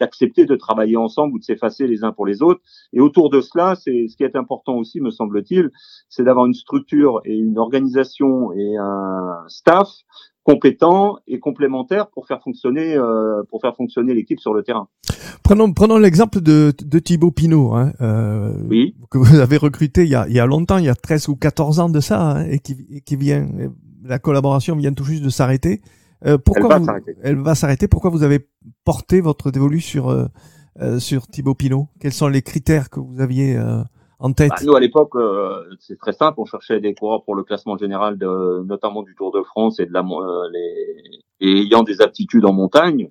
d'accepter 0.00 0.46
de, 0.46 0.56
travailler 0.56 0.96
ensemble 0.96 1.34
ou 1.34 1.38
de 1.38 1.44
s'effacer 1.44 1.86
les 1.86 2.02
uns 2.02 2.12
pour 2.12 2.24
les 2.24 2.40
autres. 2.40 2.62
Et 2.94 3.00
autour 3.00 3.28
de 3.28 3.42
cela, 3.42 3.74
c'est 3.74 4.08
ce 4.08 4.16
qui 4.16 4.24
est 4.24 4.36
important 4.36 4.78
aussi, 4.78 4.98
me 5.02 5.10
semble-t-il, 5.10 5.70
c'est 6.08 6.24
d'avoir 6.24 6.46
une 6.46 6.54
structure 6.54 7.20
et 7.26 7.36
une 7.36 7.58
organisation 7.58 8.52
et 8.52 8.78
un 8.78 9.44
staff 9.48 9.88
compétent 10.42 11.18
et 11.26 11.38
complémentaire 11.38 12.08
pour 12.10 12.26
faire 12.26 12.42
fonctionner 12.42 12.96
euh, 12.96 13.42
pour 13.48 13.60
faire 13.60 13.76
fonctionner 13.76 14.14
l'équipe 14.14 14.40
sur 14.40 14.54
le 14.54 14.62
terrain. 14.62 14.88
Prenons 15.42 15.72
prenons 15.72 15.98
l'exemple 15.98 16.40
de, 16.40 16.72
de 16.82 16.98
Thibaut 16.98 17.30
Pinot, 17.30 17.74
hein, 17.74 17.92
euh, 18.00 18.54
oui. 18.68 18.94
que 19.10 19.18
vous 19.18 19.38
avez 19.38 19.56
recruté 19.56 20.04
il 20.04 20.10
y 20.10 20.14
a, 20.14 20.26
il 20.28 20.34
y 20.34 20.40
a 20.40 20.46
longtemps, 20.46 20.78
il 20.78 20.84
y 20.84 20.88
a 20.88 20.94
13 20.94 21.28
ou 21.28 21.36
14 21.36 21.80
ans 21.80 21.88
de 21.88 22.00
ça, 22.00 22.20
hein, 22.20 22.46
et 22.46 22.58
qui, 22.58 23.02
qui 23.02 23.16
vient 23.16 23.48
la 24.04 24.18
collaboration 24.18 24.76
vient 24.76 24.92
tout 24.92 25.04
juste 25.04 25.22
de 25.22 25.28
s'arrêter. 25.28 25.80
Euh, 26.26 26.38
pourquoi 26.38 26.76
elle 26.76 26.80
va 26.80 26.84
s'arrêter. 26.84 27.16
Elle 27.22 27.36
va 27.36 27.54
s'arrêter. 27.54 27.88
Pourquoi 27.88 28.10
vous 28.10 28.22
avez 28.22 28.46
porté 28.84 29.20
votre 29.20 29.50
dévolu 29.50 29.80
sur 29.80 30.10
euh, 30.10 30.26
euh, 30.80 30.98
sur 30.98 31.26
Thibaut 31.26 31.54
Pinot? 31.54 31.88
Quels 32.00 32.12
sont 32.12 32.28
les 32.28 32.42
critères 32.42 32.90
que 32.90 33.00
vous 33.00 33.20
aviez 33.20 33.58
en 34.20 34.32
tête 34.32 34.50
bah, 34.50 34.56
Nous 34.64 34.76
à 34.76 34.80
l'époque, 34.80 35.12
c'est 35.80 35.98
très 35.98 36.12
simple. 36.12 36.40
On 36.40 36.44
cherchait 36.44 36.80
des 36.80 36.94
coureurs 36.94 37.24
pour 37.24 37.34
le 37.34 37.42
classement 37.42 37.76
général, 37.76 38.18
de, 38.18 38.62
notamment 38.64 39.02
du 39.02 39.14
Tour 39.14 39.32
de 39.32 39.42
France 39.42 39.80
et 39.80 39.86
de 39.86 39.92
la 39.92 40.04
les, 40.52 41.20
et 41.40 41.62
ayant 41.62 41.82
des 41.82 42.00
aptitudes 42.00 42.44
en 42.44 42.52
montagne. 42.52 43.10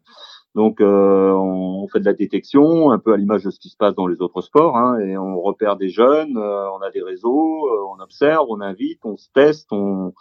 Donc 0.55 0.81
euh, 0.81 1.31
on, 1.31 1.87
fait 1.87 1.99
de 1.99 2.05
la 2.05 2.13
détection, 2.13 2.91
un 2.91 2.99
peu 2.99 3.13
à 3.13 3.17
l'image 3.17 3.43
de 3.43 3.51
ce 3.51 3.59
qui 3.59 3.69
se 3.69 3.77
passe 3.77 3.95
dans 3.95 4.07
les 4.07 4.21
autres 4.21 4.41
sports, 4.41 4.77
hein, 4.77 4.99
et 4.99 5.17
on 5.17 5.39
repère 5.41 5.75
des 5.75 5.89
jeunes, 5.89 6.37
euh, 6.37 6.69
on 6.71 6.81
a 6.81 6.89
des 6.91 7.01
réseaux, 7.01 7.67
euh, 7.67 7.85
on 7.95 8.01
observe, 8.01 8.45
on 8.49 8.59
invite, 8.61 8.99
on 9.03 9.15
se 9.15 9.27
teste, 9.33 9.71
on, 9.71 10.13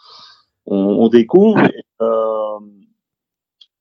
on, 0.65 0.77
on 0.77 1.07
découvre. 1.09 1.61
Euh, 2.01 2.59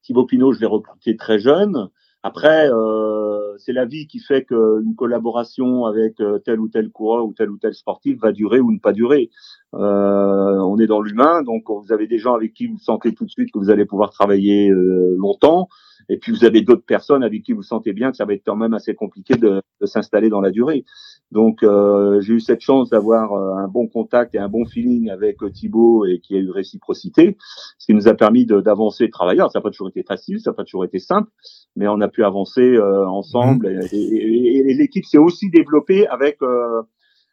Thibaut 0.03 0.25
Pinot, 0.25 0.53
je 0.53 0.61
l'ai 0.61 0.67
recruté 0.67 1.17
très 1.17 1.38
jeune. 1.38 1.91
Après, 2.23 2.69
euh, 2.71 3.38
c'est 3.59 3.73
la 3.73 3.85
vie 3.85 4.07
qui 4.07 4.19
fait 4.19 4.45
qu'une 4.45 4.95
collaboration 4.97 5.87
avec 5.87 6.21
euh, 6.21 6.38
tel 6.38 6.61
ou 6.61 6.69
tel 6.69 6.90
coureur 6.90 7.26
ou 7.26 7.33
tel 7.33 7.50
ou 7.50 7.59
tel 7.59 7.75
sportif 7.75 8.19
va 8.21 8.33
durer 8.33 8.61
ou 8.61 8.73
ne 8.73 8.78
pas 8.78 8.93
durer. 8.93 9.31
Euh, 9.75 10.59
on 10.61 10.78
est 10.78 10.87
dans 10.87 11.00
l'humain, 11.00 11.43
donc 11.43 11.64
vous 11.69 11.93
avez 11.93 12.07
des 12.07 12.19
gens 12.19 12.35
avec 12.35 12.55
qui 12.55 12.67
vous 12.67 12.78
sentez 12.78 13.14
tout 13.14 13.25
de 13.25 13.31
suite 13.31 13.50
que 13.52 13.59
vous 13.59 13.71
allez 13.71 13.85
pouvoir 13.85 14.11
travailler 14.11 14.71
euh, 14.71 15.14
longtemps, 15.19 15.69
et 16.09 16.19
puis 16.19 16.33
vous 16.33 16.45
avez 16.45 16.62
d'autres 16.62 16.85
personnes 16.85 17.23
avec 17.23 17.43
qui 17.43 17.52
vous 17.52 17.62
sentez 17.62 17.93
bien 17.93 18.11
que 18.11 18.17
ça 18.17 18.25
va 18.25 18.35
être 18.35 18.43
quand 18.45 18.57
même 18.57 18.75
assez 18.75 18.95
compliqué 18.95 19.35
de, 19.35 19.62
de 19.81 19.87
s'installer 19.87 20.28
dans 20.28 20.40
la 20.40 20.50
durée. 20.50 20.85
Donc 21.31 21.62
euh, 21.62 22.21
j'ai 22.21 22.35
eu 22.35 22.40
cette 22.40 22.61
chance 22.61 22.90
d'avoir 22.90 23.33
euh, 23.33 23.55
un 23.57 23.69
bon 23.69 23.87
contact 23.87 24.35
et 24.35 24.38
un 24.38 24.49
bon 24.49 24.64
feeling 24.64 25.11
avec 25.11 25.43
euh, 25.43 25.50
Thibaut 25.50 26.07
et 26.07 26.21
qui 26.21 26.37
a 26.37 26.38
eu 26.38 26.50
réciprocité, 26.50 27.37
ce 27.78 27.87
qui 27.87 27.95
nous 27.95 28.09
a 28.09 28.14
permis 28.14 28.47
d'avancer 28.47 29.07
de 29.07 29.11
travailler. 29.11 29.40
Alors, 29.40 29.52
ça 29.52 29.59
n'a 29.59 29.62
pas 29.62 29.71
toujours 29.71 29.88
été 29.88 30.02
facile, 30.02 30.40
ça 30.40 30.50
n'a 30.50 30.55
pas 30.55 30.64
toujours 30.64 30.85
été 30.85 30.99
simple, 30.99 31.28
mais 31.76 31.88
on 31.88 32.00
a 32.00 32.09
pu 32.09 32.25
avancer 32.25 32.78
ensemble 32.78 33.69
mmh. 33.69 33.81
et, 33.93 33.97
et, 33.97 34.71
et 34.71 34.75
l'équipe 34.75 35.05
s'est 35.05 35.19
aussi 35.19 35.50
développée 35.50 36.07
avec 36.07 36.38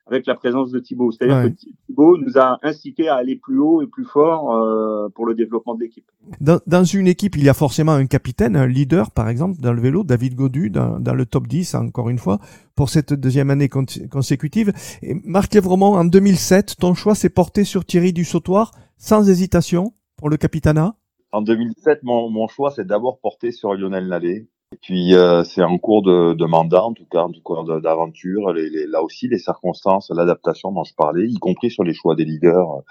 avec 0.07 0.27
la 0.27 0.35
présence 0.35 0.71
de 0.71 0.79
Thibaut. 0.79 1.11
C'est-à-dire 1.11 1.49
que 1.49 1.55
Thibaut 1.87 2.17
nous 2.17 2.37
a 2.37 2.59
incité 2.61 3.07
à 3.07 3.15
aller 3.15 3.35
plus 3.35 3.57
haut 3.57 3.81
et 3.81 3.87
plus 3.87 4.05
fort 4.05 4.55
euh, 4.55 5.09
pour 5.09 5.25
le 5.25 5.33
développement 5.33 5.75
de 5.75 5.81
l'équipe. 5.81 6.05
Dans, 6.41 6.59
dans, 6.67 6.83
une 6.83 7.07
équipe, 7.07 7.35
il 7.35 7.43
y 7.43 7.49
a 7.49 7.53
forcément 7.53 7.93
un 7.93 8.05
capitaine, 8.05 8.55
un 8.55 8.67
leader, 8.67 9.11
par 9.11 9.29
exemple, 9.29 9.59
dans 9.59 9.73
le 9.73 9.81
vélo, 9.81 10.03
David 10.03 10.35
Godu, 10.35 10.69
dans, 10.69 10.99
dans 10.99 11.13
le 11.13 11.25
top 11.25 11.47
10, 11.47 11.75
encore 11.75 12.09
une 12.09 12.19
fois, 12.19 12.39
pour 12.75 12.89
cette 12.89 13.13
deuxième 13.13 13.49
année 13.49 13.69
consécutive. 13.69 14.71
Et 15.01 15.15
Marc 15.23 15.53
Lévremont, 15.53 15.95
en 15.95 16.05
2007, 16.05 16.75
ton 16.79 16.93
choix 16.93 17.15
s'est 17.15 17.29
porté 17.29 17.63
sur 17.63 17.83
Thierry 17.85 18.13
Dussautoir, 18.13 18.71
sans 18.97 19.27
hésitation, 19.27 19.93
pour 20.17 20.29
le 20.29 20.37
capitanat 20.37 20.95
En 21.31 21.41
2007, 21.41 22.03
mon, 22.03 22.29
mon 22.29 22.47
choix 22.47 22.71
s'est 22.71 22.85
d'abord 22.85 23.19
porté 23.19 23.51
sur 23.51 23.73
Lionel 23.73 24.07
Nallet, 24.07 24.47
et 24.75 24.77
puis 24.81 25.15
euh, 25.15 25.45
c'est 25.45 25.63
en 25.63 25.77
cours 25.77 26.01
de, 26.01 26.33
de, 26.33 26.45
mandat, 26.45 26.83
en 26.83 26.91
tout 26.91 27.05
cas, 27.05 27.21
en 27.21 27.31
cours 27.45 27.63
d'aventure. 27.79 28.51
Les, 28.51 28.69
les, 28.69 28.87
là 28.87 29.01
aussi, 29.01 29.29
les 29.29 29.39
circonstances, 29.39 30.11
l'adaptation 30.13 30.73
dont 30.73 30.83
je 30.83 30.93
parlais, 30.93 31.29
y 31.29 31.35
compris 31.35 31.71
sur 31.71 31.85
les 31.85 31.93
choix 31.93 32.13
des 32.13 32.25
leaders, 32.25 32.81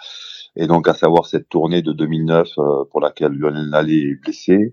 et 0.56 0.66
donc 0.66 0.88
à 0.88 0.94
savoir 0.94 1.26
cette 1.26 1.50
tournée 1.50 1.82
de 1.82 1.92
2009 1.92 2.48
euh, 2.56 2.84
pour 2.90 3.02
laquelle 3.02 3.32
Lionel 3.32 3.68
Nallet 3.68 4.12
est 4.12 4.14
blessé, 4.14 4.72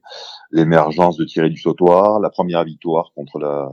l'émergence 0.51 1.17
de 1.17 1.25
Thierry 1.25 1.49
Dussautoir, 1.49 2.21
la 2.21 2.29
première 2.29 2.63
victoire 2.63 3.11
contre 3.13 3.39
la, 3.39 3.69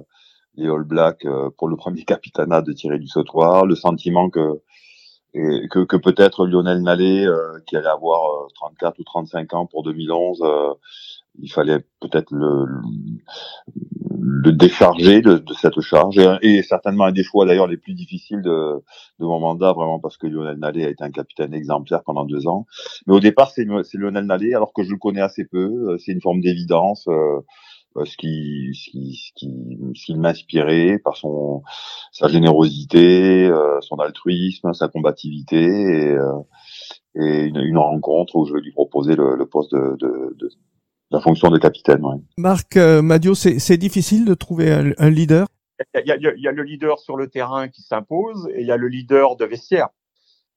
les 0.56 0.68
All 0.68 0.82
Blacks 0.82 1.24
euh, 1.24 1.48
pour 1.56 1.68
le 1.68 1.76
premier 1.76 2.02
capitanat 2.12 2.62
de 2.62 2.72
Thierry 2.72 2.98
Dussautoir, 2.98 3.66
le 3.66 3.76
sentiment 3.76 4.30
que 4.30 4.60
que, 5.34 5.84
que 5.84 5.96
peut-être 5.96 6.46
Lionel 6.46 6.82
Nallet, 6.82 7.26
qui 7.66 7.76
allait 7.76 7.86
avoir 7.86 8.48
34 8.54 8.98
ou 8.98 9.04
35 9.04 9.54
ans 9.54 9.66
pour 9.66 9.84
2011, 9.84 10.42
il 11.40 11.52
fallait 11.52 11.80
peut-être 12.00 12.30
le, 12.30 12.66
le, 14.20 14.52
décharger 14.52 15.20
de, 15.20 15.38
de, 15.38 15.54
cette 15.54 15.80
charge. 15.80 16.18
Et, 16.42 16.62
certainement 16.62 17.04
un 17.04 17.12
des 17.12 17.22
choix 17.22 17.46
d'ailleurs 17.46 17.66
les 17.66 17.76
plus 17.76 17.94
difficiles 17.94 18.42
de, 18.42 18.82
de 19.18 19.24
mon 19.24 19.40
mandat 19.40 19.72
vraiment 19.72 20.00
parce 20.00 20.16
que 20.16 20.26
Lionel 20.26 20.58
Nallet 20.58 20.86
a 20.86 20.90
été 20.90 21.04
un 21.04 21.10
capitaine 21.10 21.54
exemplaire 21.54 22.02
pendant 22.04 22.24
deux 22.24 22.46
ans. 22.46 22.66
Mais 23.06 23.14
au 23.14 23.20
départ 23.20 23.50
c'est 23.50 23.64
Lionel 23.64 24.24
Nallet 24.24 24.54
alors 24.54 24.72
que 24.72 24.82
je 24.82 24.90
le 24.90 24.98
connais 24.98 25.20
assez 25.20 25.44
peu. 25.44 25.96
C'est 25.98 26.12
une 26.12 26.22
forme 26.22 26.40
d'évidence 26.40 27.08
euh, 27.96 28.04
ce 28.04 28.16
qui 28.16 28.70
ce 28.74 28.90
qui 28.90 29.14
ce 29.14 29.32
qui, 29.34 29.92
qui 29.94 30.14
m'inspirait 30.14 30.98
par 30.98 31.16
son 31.16 31.62
sa 32.12 32.28
générosité 32.28 33.46
euh, 33.46 33.80
son 33.80 33.96
altruisme 33.96 34.72
sa 34.74 34.88
combativité 34.88 35.56
et, 35.56 36.12
euh, 36.12 36.32
et 37.14 37.44
une, 37.46 37.56
une, 37.56 37.78
rencontre 37.78 38.36
où 38.36 38.44
je 38.46 38.54
lui 38.54 38.72
proposer 38.72 39.16
le, 39.16 39.36
le 39.36 39.46
poste 39.46 39.72
de, 39.72 39.96
de, 39.98 40.36
de 40.38 40.50
la 41.10 41.20
fonction 41.20 41.48
de 41.50 41.58
capitaine. 41.58 42.04
Ouais. 42.04 42.16
Marc 42.36 42.76
euh, 42.76 43.02
Madio, 43.02 43.34
c'est 43.34 43.76
difficile 43.76 44.24
de 44.24 44.34
trouver 44.34 44.70
un, 44.70 45.10
leader? 45.10 45.46
Il 45.94 46.06
y, 46.06 46.12
a, 46.12 46.16
il 46.16 46.42
y, 46.42 46.48
a, 46.48 46.52
le 46.52 46.62
leader 46.62 46.98
sur 46.98 47.16
le 47.16 47.28
terrain 47.28 47.68
qui 47.68 47.82
s'impose 47.82 48.48
et 48.52 48.62
il 48.62 48.66
y 48.66 48.72
a 48.72 48.76
le 48.76 48.88
leader 48.88 49.36
de 49.36 49.44
vestiaire. 49.44 49.88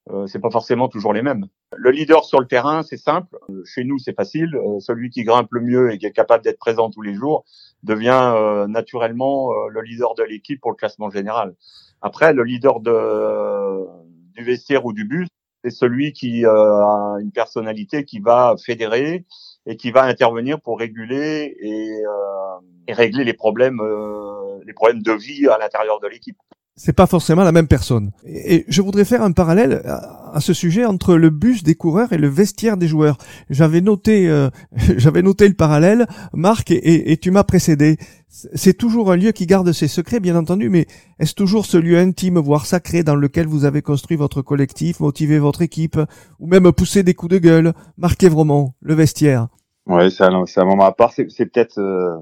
Euh, 0.10 0.26
c'est 0.28 0.40
pas 0.40 0.50
forcément 0.50 0.88
toujours 0.88 1.14
les 1.14 1.22
mêmes. 1.22 1.46
Le 1.78 1.92
leader 1.92 2.26
sur 2.26 2.40
le 2.40 2.48
terrain, 2.48 2.84
c'est 2.84 2.98
simple. 2.98 3.38
Euh, 3.50 3.64
chez 3.66 3.84
nous, 3.84 4.00
c'est 4.00 4.16
facile. 4.16 4.56
Euh, 4.56 4.80
celui 4.80 5.10
qui 5.10 5.24
grimpe 5.24 5.52
le 5.52 5.62
mieux 5.62 5.92
et 5.92 5.98
qui 5.98 6.06
est 6.06 6.12
capable 6.12 6.44
d'être 6.44 6.58
présent 6.58 6.90
tous 6.90 7.02
les 7.02 7.14
jours 7.14 7.46
devient 7.84 8.34
euh, 8.36 8.68
naturellement 8.68 9.52
le 9.70 9.82
leader 9.82 10.16
de 10.16 10.24
l'équipe 10.24 10.60
pour 10.60 10.72
le 10.72 10.76
classement 10.76 11.10
général. 11.10 11.56
Après, 12.02 12.34
le 12.34 12.44
leader 12.44 12.80
de, 12.80 13.88
du 14.36 14.44
vestiaire 14.44 14.86
ou 14.86 14.94
du 14.94 15.06
bus, 15.06 15.28
c'est 15.64 15.72
celui 15.72 16.14
qui 16.14 16.46
a 16.46 17.18
une 17.22 17.32
personnalité 17.32 18.06
qui 18.06 18.20
va 18.20 18.56
fédérer, 18.64 19.26
et 19.66 19.78
qui 19.78 19.92
va 19.92 20.04
intervenir 20.04 20.60
pour 20.60 20.80
réguler 20.80 21.56
et, 21.60 22.04
euh, 22.06 22.94
régler 22.94 23.24
les 23.24 23.34
problèmes, 23.34 23.80
euh, 23.80 24.60
les 24.66 24.74
problèmes 24.74 25.02
de 25.02 25.14
vie 25.14 25.48
à 25.48 25.58
l'intérieur 25.58 26.00
de 26.00 26.08
l'équipe. 26.08 26.38
C'est 26.84 26.94
pas 26.94 27.06
forcément 27.06 27.44
la 27.44 27.52
même 27.52 27.68
personne. 27.68 28.10
Et 28.26 28.66
je 28.68 28.82
voudrais 28.82 29.06
faire 29.06 29.22
un 29.22 29.34
parallèle 29.34 29.84
à 29.86 30.40
ce 30.40 30.52
sujet 30.52 30.84
entre 30.84 31.14
le 31.14 31.30
bus 31.30 31.62
des 31.62 31.76
coureurs 31.76 32.12
et 32.12 32.18
le 32.18 32.28
vestiaire 32.28 32.76
des 32.76 32.88
joueurs. 32.88 33.20
J'avais 33.52 33.82
noté, 33.82 34.28
euh, 34.28 34.50
j'avais 34.98 35.22
noté 35.22 35.48
le 35.48 35.54
parallèle, 35.54 36.08
Marc, 36.34 36.72
et, 36.72 37.12
et 37.12 37.18
tu 37.18 37.30
m'as 37.30 37.44
précédé. 37.44 37.98
C'est 38.30 38.74
toujours 38.74 39.12
un 39.12 39.16
lieu 39.16 39.32
qui 39.32 39.46
garde 39.46 39.72
ses 39.74 39.88
secrets, 39.88 40.20
bien 40.20 40.36
entendu, 40.36 40.70
mais 40.70 40.88
est-ce 41.20 41.36
toujours 41.36 41.68
ce 41.68 41.78
lieu 41.78 42.00
intime, 42.00 42.40
voire 42.40 42.66
sacré, 42.66 43.04
dans 43.04 43.16
lequel 43.16 43.46
vous 43.46 43.66
avez 43.66 43.84
construit 43.84 44.18
votre 44.18 44.42
collectif, 44.42 45.02
motivé 45.02 45.38
votre 45.38 45.62
équipe, 45.62 46.00
ou 46.40 46.48
même 46.48 46.72
poussé 46.72 47.04
des 47.04 47.14
coups 47.14 47.34
de 47.34 47.38
gueule, 47.38 47.74
marqué 47.96 48.28
vraiment 48.28 48.74
le 48.82 48.96
vestiaire 48.96 49.50
Ouais, 49.86 50.10
c'est 50.10 50.24
un, 50.24 50.34
un, 50.34 50.66
moment 50.66 50.86
à 50.86 50.94
part. 50.94 51.14
C'est 51.14 51.46
peut-être 51.46 51.78
euh, 51.78 52.18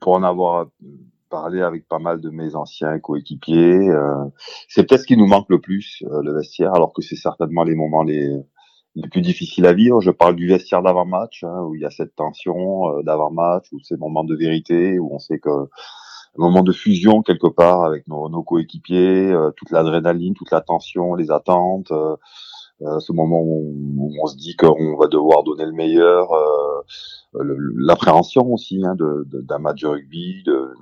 pour 0.00 0.12
en 0.12 0.22
avoir 0.22 0.66
parlé 1.34 1.62
avec 1.62 1.88
pas 1.88 1.98
mal 1.98 2.20
de 2.20 2.30
mes 2.30 2.54
anciens 2.54 3.00
coéquipiers, 3.00 3.90
euh, 3.90 4.24
c'est 4.68 4.86
peut-être 4.86 5.02
ce 5.02 5.06
qui 5.06 5.16
nous 5.16 5.26
manque 5.26 5.48
le 5.48 5.60
plus, 5.60 6.04
euh, 6.06 6.22
le 6.22 6.32
vestiaire, 6.32 6.72
alors 6.74 6.92
que 6.92 7.02
c'est 7.02 7.16
certainement 7.16 7.64
les 7.64 7.74
moments 7.74 8.04
les 8.04 8.28
les 8.96 9.08
plus 9.08 9.22
difficiles 9.22 9.66
à 9.66 9.72
vivre. 9.72 10.00
Je 10.00 10.12
parle 10.12 10.36
du 10.36 10.46
vestiaire 10.46 10.82
d'avant-match, 10.82 11.42
hein, 11.42 11.62
où 11.64 11.74
il 11.74 11.80
y 11.80 11.84
a 11.84 11.90
cette 11.90 12.14
tension 12.14 12.88
euh, 12.90 13.02
d'avant-match, 13.02 13.66
où 13.72 13.80
ces 13.80 13.96
moments 13.96 14.24
de 14.24 14.36
vérité, 14.36 14.98
où 15.00 15.12
on 15.12 15.18
sait 15.18 15.38
que 15.38 15.68
un 16.36 16.42
moment 16.42 16.62
de 16.62 16.72
fusion 16.72 17.22
quelque 17.22 17.46
part 17.46 17.84
avec 17.84 18.08
nos, 18.08 18.28
nos 18.28 18.42
coéquipiers, 18.42 19.30
euh, 19.32 19.50
toute 19.56 19.70
l'adrénaline, 19.70 20.34
toute 20.34 20.50
la 20.50 20.60
tension, 20.60 21.14
les 21.14 21.30
attentes, 21.30 21.92
euh, 21.92 22.16
ce 22.80 23.12
moment 23.12 23.40
où 23.40 24.10
on, 24.22 24.26
se 24.26 24.36
dit 24.36 24.56
qu'on 24.56 24.96
va 24.96 25.06
devoir 25.06 25.42
donner 25.42 25.64
le 25.64 25.72
meilleur, 25.72 26.28
l'appréhension 27.32 28.52
aussi 28.52 28.84
hein, 28.84 28.96
d'un 28.98 29.58
match 29.58 29.82
de 29.82 29.88
rugby, 29.88 30.42
de, 30.44 30.74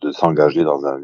de 0.00 0.12
s'engager 0.12 0.64
dans 0.64 0.84
un, 0.86 1.00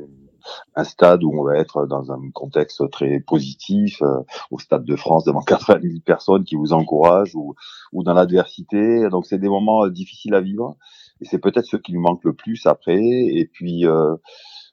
un 0.74 0.84
stade 0.84 1.22
où 1.24 1.38
on 1.38 1.44
va 1.44 1.56
être 1.56 1.86
dans 1.86 2.12
un 2.12 2.30
contexte 2.32 2.88
très 2.90 3.20
positif, 3.20 4.00
euh, 4.02 4.20
au 4.50 4.58
Stade 4.58 4.84
de 4.84 4.96
France 4.96 5.24
devant 5.24 5.40
80 5.46 5.80
000 5.82 5.94
personnes 6.04 6.44
qui 6.44 6.56
vous 6.56 6.72
encouragent 6.72 7.34
ou, 7.34 7.54
ou 7.92 8.02
dans 8.02 8.14
l'adversité. 8.14 9.08
Donc 9.10 9.26
c'est 9.26 9.38
des 9.38 9.48
moments 9.48 9.84
euh, 9.84 9.90
difficiles 9.90 10.34
à 10.34 10.40
vivre 10.40 10.76
et 11.20 11.24
c'est 11.24 11.38
peut-être 11.38 11.66
ce 11.66 11.76
qui 11.76 11.92
nous 11.92 12.00
manque 12.00 12.24
le 12.24 12.32
plus 12.32 12.66
après. 12.66 13.00
Et 13.02 13.48
puis 13.52 13.86
euh, 13.86 14.16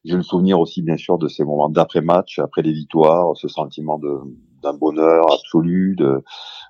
j'ai 0.04 0.16
le 0.16 0.24
souvenir 0.24 0.60
aussi 0.60 0.82
bien 0.82 0.98
sûr 0.98 1.18
de 1.18 1.28
ces 1.28 1.44
moments 1.44 1.70
d'après-match, 1.70 2.40
après 2.40 2.62
les 2.62 2.74
victoires, 2.74 3.36
ce 3.38 3.48
sentiment 3.48 3.98
de 3.98 4.20
d'un 4.64 4.74
bonheur 4.74 5.32
absolu, 5.32 5.96
de 5.98 6.24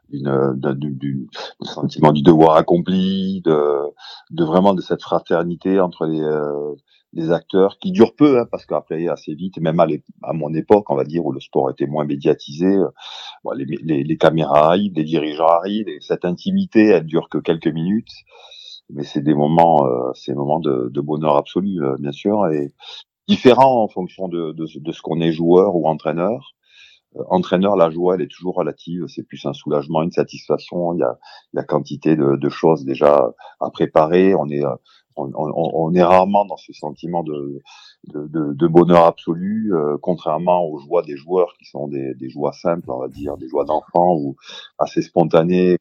du, 0.10 0.92
du, 0.92 1.28
sentiment 1.62 2.12
du 2.12 2.22
devoir 2.22 2.58
accompli, 2.58 3.42
de, 3.42 3.80
de 4.32 4.44
vraiment 4.44 4.74
de 4.74 4.82
cette 4.82 5.02
fraternité 5.02 5.80
entre 5.80 6.06
les, 6.06 6.22
euh, 6.22 6.76
des 7.14 7.32
acteurs 7.32 7.78
qui 7.80 7.92
durent 7.92 8.16
peu, 8.16 8.40
hein, 8.40 8.48
parce 8.52 8.66
qu'après 8.66 9.08
assez 9.08 9.34
vite, 9.34 9.60
même 9.60 9.80
à, 9.80 9.88
à, 10.24 10.34
mon 10.34 10.54
époque, 10.54 10.90
on 10.90 10.96
va 10.96 11.04
dire, 11.04 11.26
où 11.26 11.32
le 11.32 11.40
sport 11.40 11.70
était 11.70 11.86
moins 11.86 12.06
médiatisé, 12.06 12.66
euh, 12.66 12.90
bon, 13.44 13.52
les, 13.52 13.66
les, 13.66 14.04
les, 14.04 14.18
caméras 14.18 14.68
arrivent, 14.68 14.94
les 14.96 15.04
dirigeants 15.04 15.48
arrivent, 15.48 15.88
et 15.88 16.00
cette 16.02 16.26
intimité, 16.26 16.88
elle 16.88 17.06
dure 17.06 17.30
que 17.30 17.38
quelques 17.38 17.68
minutes, 17.68 18.12
mais 18.90 19.04
c'est 19.04 19.22
des 19.22 19.34
moments, 19.36 19.86
euh, 19.86 20.12
c'est 20.14 20.34
moments 20.34 20.60
de, 20.60 20.90
de, 20.90 21.02
bonheur 21.02 21.38
absolu, 21.38 21.84
euh, 21.84 21.96
bien 22.00 22.12
sûr, 22.12 22.48
et 22.48 22.74
différents 23.28 23.84
en 23.84 23.88
fonction 23.88 24.28
de, 24.28 24.52
de 24.52 24.92
ce 24.92 25.02
qu'on 25.02 25.22
est 25.22 25.32
joueur 25.32 25.76
ou 25.76 25.88
entraîneur. 25.88 26.54
Euh, 27.16 27.24
entraîneur, 27.30 27.76
la 27.76 27.90
joie, 27.90 28.16
elle 28.16 28.22
est 28.22 28.32
toujours 28.32 28.56
relative. 28.56 29.06
C'est 29.08 29.24
plus 29.24 29.46
un 29.46 29.54
soulagement, 29.54 30.02
une 30.02 30.12
satisfaction. 30.12 30.94
Il 30.94 31.00
y 31.00 31.04
a, 31.04 31.18
il 31.54 31.58
y 31.58 31.60
a 31.60 31.64
quantité 31.64 32.16
de, 32.16 32.36
de 32.36 32.50
choses 32.50 32.86
déjà 32.86 33.34
à 33.60 33.70
préparer. 33.70 34.36
On 34.36 34.50
est 34.50 34.64
on, 35.16 35.32
on, 35.36 35.94
est 35.94 36.04
rarement 36.04 36.46
dans 36.46 36.58
ce 36.58 36.74
sentiment 36.74 37.24
de, 37.24 37.62
de, 38.08 38.28
de, 38.28 38.54
de 38.54 38.68
bonheur 38.68 39.06
absolu, 39.06 39.72
euh, 39.74 39.96
contrairement 40.02 40.66
aux 40.66 40.80
joies 40.80 41.04
des 41.04 41.16
joueurs 41.16 41.54
qui 41.60 41.66
sont 41.66 41.88
des, 41.88 42.16
des 42.16 42.30
joies 42.30 42.54
simples, 42.54 42.90
on 42.90 43.00
va 43.00 43.08
dire, 43.10 43.38
des 43.38 43.48
joies 43.48 43.66
d'enfants 43.66 44.16
ou 44.16 44.36
assez 44.80 45.04
spontanées, 45.04 45.78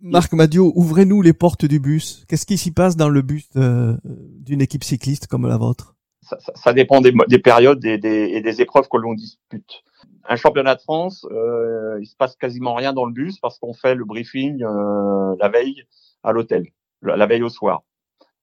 Marc 0.00 0.32
Madio, 0.32 0.72
ouvrez-nous 0.76 1.20
les 1.20 1.32
portes 1.32 1.64
du 1.64 1.80
bus. 1.80 2.24
Qu'est-ce 2.28 2.46
qui 2.46 2.56
s'y 2.56 2.70
passe 2.70 2.96
dans 2.96 3.08
le 3.08 3.22
bus 3.22 3.48
euh, 3.56 3.96
d'une 4.04 4.62
équipe 4.62 4.84
cycliste 4.84 5.26
comme 5.26 5.46
la 5.46 5.56
vôtre? 5.56 5.96
Ça, 6.22 6.38
ça, 6.38 6.52
ça, 6.54 6.72
dépend 6.72 7.00
des, 7.00 7.12
des 7.28 7.38
périodes 7.38 7.84
et 7.84 7.98
des, 7.98 8.30
et 8.32 8.40
des, 8.40 8.60
épreuves 8.62 8.88
que 8.88 8.96
l'on 8.96 9.14
dispute. 9.14 9.82
Un 10.28 10.36
championnat 10.36 10.74
de 10.74 10.80
France, 10.80 11.26
euh, 11.30 11.98
il 12.00 12.06
se 12.06 12.16
passe 12.16 12.36
quasiment 12.36 12.74
rien 12.74 12.92
dans 12.92 13.04
le 13.04 13.12
bus 13.12 13.38
parce 13.40 13.58
qu'on 13.58 13.72
fait 13.72 13.94
le 13.94 14.04
briefing 14.04 14.62
euh, 14.62 15.34
la 15.38 15.48
veille 15.48 15.84
à 16.22 16.32
l'hôtel, 16.32 16.66
la 17.02 17.26
veille 17.26 17.42
au 17.42 17.48
soir. 17.48 17.82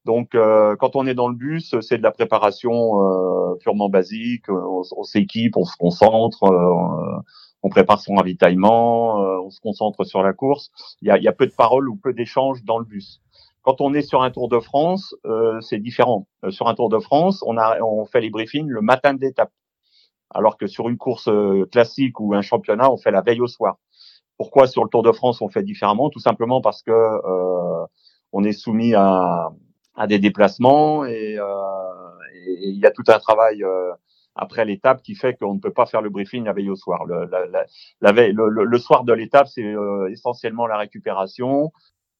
Donc, 0.08 0.36
euh, 0.36 0.78
quand 0.78 0.96
on 0.96 1.06
est 1.06 1.14
dans 1.14 1.28
le 1.28 1.36
bus, 1.36 1.76
c'est 1.82 1.98
de 1.98 2.04
la 2.04 2.12
préparation 2.12 2.72
euh, 2.72 3.56
purement 3.60 3.90
basique. 3.90 4.48
On, 4.48 5.04
s'équipe, 5.04 5.58
on 5.58 5.66
se 5.66 5.76
concentre, 5.76 6.44
euh, 6.46 7.22
on 7.62 7.68
prépare 7.68 8.00
son 8.00 8.16
ravitaillement, 8.16 9.22
euh, 9.22 9.42
on 9.44 9.50
se 9.50 9.60
concentre 9.60 10.06
sur 10.06 10.24
la 10.24 10.32
course. 10.32 10.72
Il 11.02 11.10
y 11.10 11.12
a, 11.12 11.18
y 11.18 11.28
a 11.28 11.34
peu 11.34 11.46
de 11.46 11.52
paroles 11.52 11.90
ou 11.90 11.98
peu 11.98 12.14
d'échanges 12.14 12.64
dans 12.64 12.80
le 12.80 12.86
bus. 12.86 13.22
Quand 13.64 13.82
on 13.82 13.94
est 13.94 14.02
sur 14.02 14.24
un 14.24 14.32
Tour 14.32 14.48
de 14.48 14.62
France, 14.62 15.14
c'est 15.60 15.80
différent. 15.80 16.26
Sur 16.52 16.70
un 16.70 16.74
Tour 16.74 16.88
de 16.88 17.00
France, 17.00 17.44
on, 17.46 17.58
a, 17.58 17.82
on 17.82 18.06
fait 18.06 18.22
les 18.22 18.30
briefings 18.30 18.70
le 18.70 18.80
matin 18.80 19.14
de 19.14 19.20
l'étape, 19.20 19.52
alors 20.32 20.58
que 20.58 20.68
sur 20.68 20.90
une 20.90 20.98
course 20.98 21.28
euh, 21.28 21.66
classique 21.72 22.20
ou 22.20 22.34
un 22.34 22.42
championnat, 22.42 22.92
on 22.92 22.98
fait 22.98 23.12
la 23.12 23.22
veille 23.22 23.42
au 23.42 23.48
soir. 23.48 23.78
Pourquoi 24.38 24.68
sur 24.68 24.84
le 24.84 24.90
Tour 24.90 25.04
de 25.04 25.12
France 25.12 25.42
on 25.42 25.50
fait 25.50 25.64
différemment? 25.64 26.10
Tout 26.10 26.20
simplement 26.20 26.62
parce 26.62 26.84
que 26.84 26.92
euh, 26.92 27.86
on 28.34 28.44
est 28.44 28.54
soumis 28.54 28.94
à, 28.94 29.50
à 29.96 30.08
des 30.08 30.20
déplacements 30.20 31.06
et, 31.06 31.38
et, 31.38 32.70
il 32.70 32.80
y 32.80 32.86
a 32.86 32.92
tout 32.92 33.04
un 33.08 33.20
travail 33.20 33.64
après 34.36 34.66
l'étape 34.66 35.02
qui 35.02 35.16
fait 35.16 35.36
qu'on 35.36 35.56
ne 35.56 35.60
peut 35.60 35.74
pas 35.74 35.86
faire 35.86 36.02
le 36.02 36.10
briefing 36.10 36.44
la 36.46 36.54
veille 36.54 36.70
au 36.70 36.76
soir. 36.76 37.06
Le, 37.06 37.30
la, 38.02 38.12
veille, 38.12 38.34
le, 38.34 38.50
le, 38.50 38.78
soir 38.78 39.04
de 39.04 39.14
l'étape, 39.14 39.48
c'est 39.48 39.74
essentiellement 40.12 40.68
la 40.68 40.78
récupération. 40.78 41.72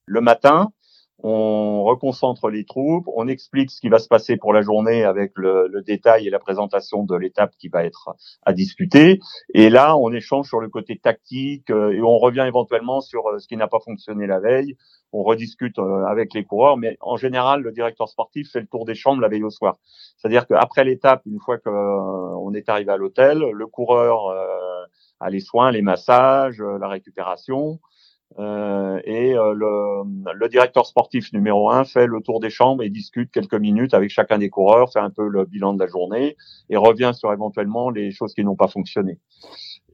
Le 0.06 0.20
matin, 0.20 0.72
on 1.20 1.82
reconcentre 1.82 2.48
les 2.48 2.64
troupes, 2.64 3.08
on 3.14 3.26
explique 3.26 3.70
ce 3.70 3.80
qui 3.80 3.88
va 3.88 3.98
se 3.98 4.06
passer 4.06 4.36
pour 4.36 4.52
la 4.52 4.62
journée 4.62 5.02
avec 5.04 5.32
le, 5.34 5.66
le 5.66 5.82
détail 5.82 6.26
et 6.26 6.30
la 6.30 6.38
présentation 6.38 7.02
de 7.02 7.16
l'étape 7.16 7.52
qui 7.58 7.68
va 7.68 7.84
être 7.84 8.10
à 8.44 8.52
discuter. 8.52 9.18
Et 9.52 9.68
là, 9.68 9.96
on 9.96 10.12
échange 10.12 10.46
sur 10.46 10.60
le 10.60 10.68
côté 10.68 10.96
tactique 10.96 11.70
euh, 11.70 11.92
et 11.92 12.02
on 12.02 12.18
revient 12.18 12.44
éventuellement 12.46 13.00
sur 13.00 13.26
euh, 13.26 13.38
ce 13.38 13.48
qui 13.48 13.56
n'a 13.56 13.66
pas 13.66 13.80
fonctionné 13.80 14.26
la 14.26 14.38
veille. 14.38 14.76
On 15.12 15.22
rediscute 15.22 15.78
euh, 15.78 16.04
avec 16.04 16.34
les 16.34 16.44
coureurs, 16.44 16.76
mais 16.76 16.96
en 17.00 17.16
général, 17.16 17.62
le 17.62 17.72
directeur 17.72 18.08
sportif 18.08 18.52
fait 18.52 18.60
le 18.60 18.66
tour 18.66 18.84
des 18.84 18.94
chambres 18.94 19.20
la 19.20 19.28
veille 19.28 19.42
au 19.42 19.50
soir. 19.50 19.78
C'est-à-dire 20.16 20.46
qu'après 20.46 20.84
l'étape, 20.84 21.22
une 21.26 21.40
fois 21.40 21.58
qu'on 21.58 22.52
est 22.54 22.68
arrivé 22.68 22.92
à 22.92 22.96
l'hôtel, 22.96 23.38
le 23.38 23.66
coureur 23.66 24.34
a 25.20 25.30
les 25.30 25.40
soins, 25.40 25.70
les 25.70 25.82
massages, 25.82 26.60
la 26.60 26.88
récupération. 26.88 27.80
Euh, 28.38 29.00
et 29.04 29.34
euh, 29.34 29.54
le, 29.54 30.32
le, 30.34 30.48
directeur 30.48 30.86
sportif 30.86 31.32
numéro 31.32 31.70
un 31.70 31.84
fait 31.84 32.06
le 32.06 32.20
tour 32.20 32.40
des 32.40 32.50
chambres 32.50 32.82
et 32.82 32.90
discute 32.90 33.32
quelques 33.32 33.54
minutes 33.54 33.94
avec 33.94 34.10
chacun 34.10 34.38
des 34.38 34.50
coureurs, 34.50 34.92
fait 34.92 35.00
un 35.00 35.10
peu 35.10 35.26
le 35.26 35.44
bilan 35.46 35.72
de 35.72 35.82
la 35.82 35.88
journée 35.88 36.36
et 36.68 36.76
revient 36.76 37.12
sur 37.14 37.32
éventuellement 37.32 37.90
les 37.90 38.10
choses 38.10 38.34
qui 38.34 38.44
n'ont 38.44 38.54
pas 38.54 38.68
fonctionné. 38.68 39.18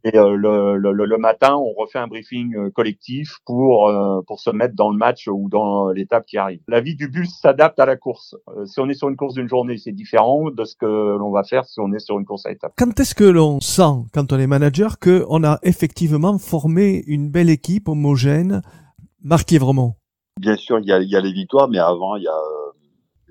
Et 0.07 0.19
euh, 0.19 0.37
le, 0.37 0.77
le, 0.77 0.93
le, 0.93 1.19
matin, 1.19 1.57
on 1.57 1.73
refait 1.73 1.99
un 1.99 2.07
briefing 2.07 2.55
euh, 2.55 2.71
collectif 2.71 3.39
pour 3.47 3.89
euh, 3.89 4.21
pour 4.27 4.39
se 4.39 4.51
mettre 4.51 4.75
dans 4.75 4.91
le 4.91 4.99
match 4.99 5.29
ou 5.29 5.49
dans 5.49 5.89
l'étape 5.89 6.27
qui 6.27 6.37
arrive. 6.37 6.61
La 6.69 6.83
vie 6.83 6.95
du 6.95 7.09
bus 7.09 7.31
s'adapte 7.41 7.81
à 7.81 7.87
la 7.87 7.97
course. 7.97 8.37
si 8.67 8.81
on 8.81 8.89
est 8.91 8.95
sur 8.95 9.09
une 9.09 9.17
course 9.17 9.33
d'une 9.33 9.49
journée, 9.49 9.79
c'est 9.79 9.93
différent 9.93 10.51
de 10.51 10.65
ce 10.65 10.77
que 10.77 10.85
l'on 10.85 11.31
va 11.31 11.43
faire 11.43 11.65
si 11.65 11.81
on 11.81 11.91
est 11.95 12.01
sur 12.01 12.19
une 12.19 12.27
course 12.27 12.45
à 12.45 12.53
étapes. 12.53 12.75
Quand 12.77 13.01
est-ce 13.01 13.15
que 13.15 13.25
l'on 13.25 13.61
sent, 13.61 14.05
quand 14.13 14.31
on 14.31 14.39
est 14.39 14.47
manager, 14.47 14.99
que 14.99 15.25
on 15.31 15.43
a 15.43 15.59
effectivement 15.63 16.37
formé 16.37 17.03
une 17.07 17.31
belle 17.31 17.49
équipe 17.49 17.89
homogène, 17.89 18.61
marquée 19.23 19.57
vraiment? 19.57 19.97
Bien 20.39 20.57
sûr, 20.57 20.81
il 20.81 20.87
y 20.87 20.93
a, 20.93 21.01
il 21.01 21.09
y 21.09 21.17
a 21.17 21.21
les 21.21 21.33
victoires, 21.33 21.69
mais 21.69 21.79
avant, 21.79 22.17
il 22.17 22.25
y 22.25 22.29
a 22.29 22.39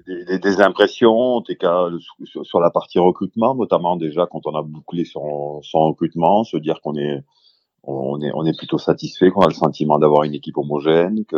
des, 0.06 0.40
des, 0.40 0.62
impressions, 0.62 1.44
sur, 2.26 2.46
sur, 2.46 2.60
la 2.60 2.70
partie 2.70 3.00
recrutement, 3.00 3.56
notamment 3.56 3.96
déjà 3.96 4.28
quand 4.30 4.42
on 4.46 4.56
a 4.56 4.62
bouclé 4.62 5.06
son, 5.06 5.62
son 5.62 5.80
recrutement, 5.90 6.44
se 6.44 6.58
dire 6.58 6.82
qu'on 6.82 6.96
est 6.96 7.24
on 7.84 8.22
est 8.22 8.32
on 8.34 8.46
est 8.46 8.58
plutôt 8.58 8.78
satisfait, 8.78 9.30
qu'on 9.30 9.42
a 9.42 9.48
le 9.48 9.54
sentiment 9.54 10.00
d'avoir 10.00 10.24
une 10.24 10.34
équipe 10.34 10.58
homogène. 10.58 11.26
Que 11.26 11.38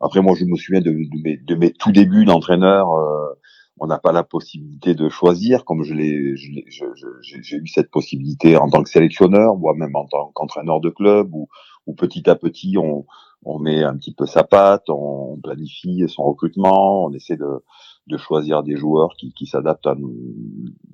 après 0.00 0.20
moi 0.20 0.34
je 0.38 0.44
me 0.44 0.56
souviens 0.56 0.80
de, 0.80 0.92
mes, 1.22 1.36
de 1.36 1.54
mes 1.54 1.72
tout 1.72 1.92
débuts 1.92 2.24
d'entraîneur, 2.24 2.92
euh, 2.92 3.38
on 3.78 3.86
n'a 3.86 3.98
pas 3.98 4.12
la 4.12 4.22
possibilité 4.22 4.94
de 4.94 5.08
choisir, 5.08 5.64
comme 5.64 5.82
je 5.82 5.94
l'ai 5.94 6.36
j'ai 6.36 7.56
eu 7.56 7.66
cette 7.66 7.90
possibilité 7.90 8.56
en 8.56 8.68
tant 8.68 8.82
que 8.82 8.88
sélectionneur, 8.88 9.54
ou 9.54 9.72
même 9.74 9.96
en 9.96 10.06
tant 10.06 10.30
qu'entraîneur 10.34 10.80
de 10.80 10.90
club, 10.90 11.34
où, 11.34 11.48
où 11.86 11.94
petit 11.94 12.28
à 12.28 12.36
petit 12.36 12.76
on 12.78 13.06
on 13.44 13.58
met 13.58 13.82
un 13.82 13.96
petit 13.96 14.14
peu 14.14 14.26
sa 14.26 14.44
patte, 14.44 14.88
on 14.88 15.38
planifie 15.42 16.04
son 16.08 16.24
recrutement, 16.24 17.04
on 17.06 17.12
essaie 17.12 17.36
de, 17.36 17.64
de 18.06 18.16
choisir 18.16 18.62
des 18.62 18.76
joueurs 18.76 19.14
qui, 19.18 19.32
qui 19.32 19.46
s'adaptent 19.46 19.86
à 19.86 19.96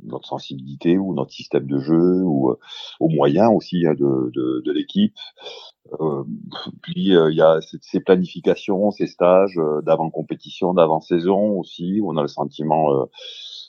notre 0.05 0.27
sensibilité 0.29 0.99
ou 0.99 1.15
notre 1.15 1.33
système 1.33 1.67
de 1.67 1.79
jeu 1.79 2.23
ou 2.25 2.51
euh, 2.51 2.59
aux 3.01 3.09
moyens 3.09 3.51
aussi 3.55 3.87
hein, 3.87 3.95
de, 3.95 4.31
de, 4.35 4.63
de 4.65 4.73
l'équipe. 4.73 5.15
Euh, 6.01 6.25
puis 6.83 7.17
euh, 7.17 7.31
il 7.31 7.37
y 7.37 7.43
a 7.43 7.59
ces 7.81 8.01
planifications, 8.01 8.91
ces 8.91 9.07
stages 9.07 9.59
euh, 9.59 9.81
d'avant 9.83 10.11
compétition, 10.11 10.75
d'avant 10.75 11.01
saison 11.01 11.59
aussi, 11.59 12.01
où 12.01 12.13
on 12.13 12.17
a 12.17 12.23
le 12.23 12.29
sentiment 12.29 13.09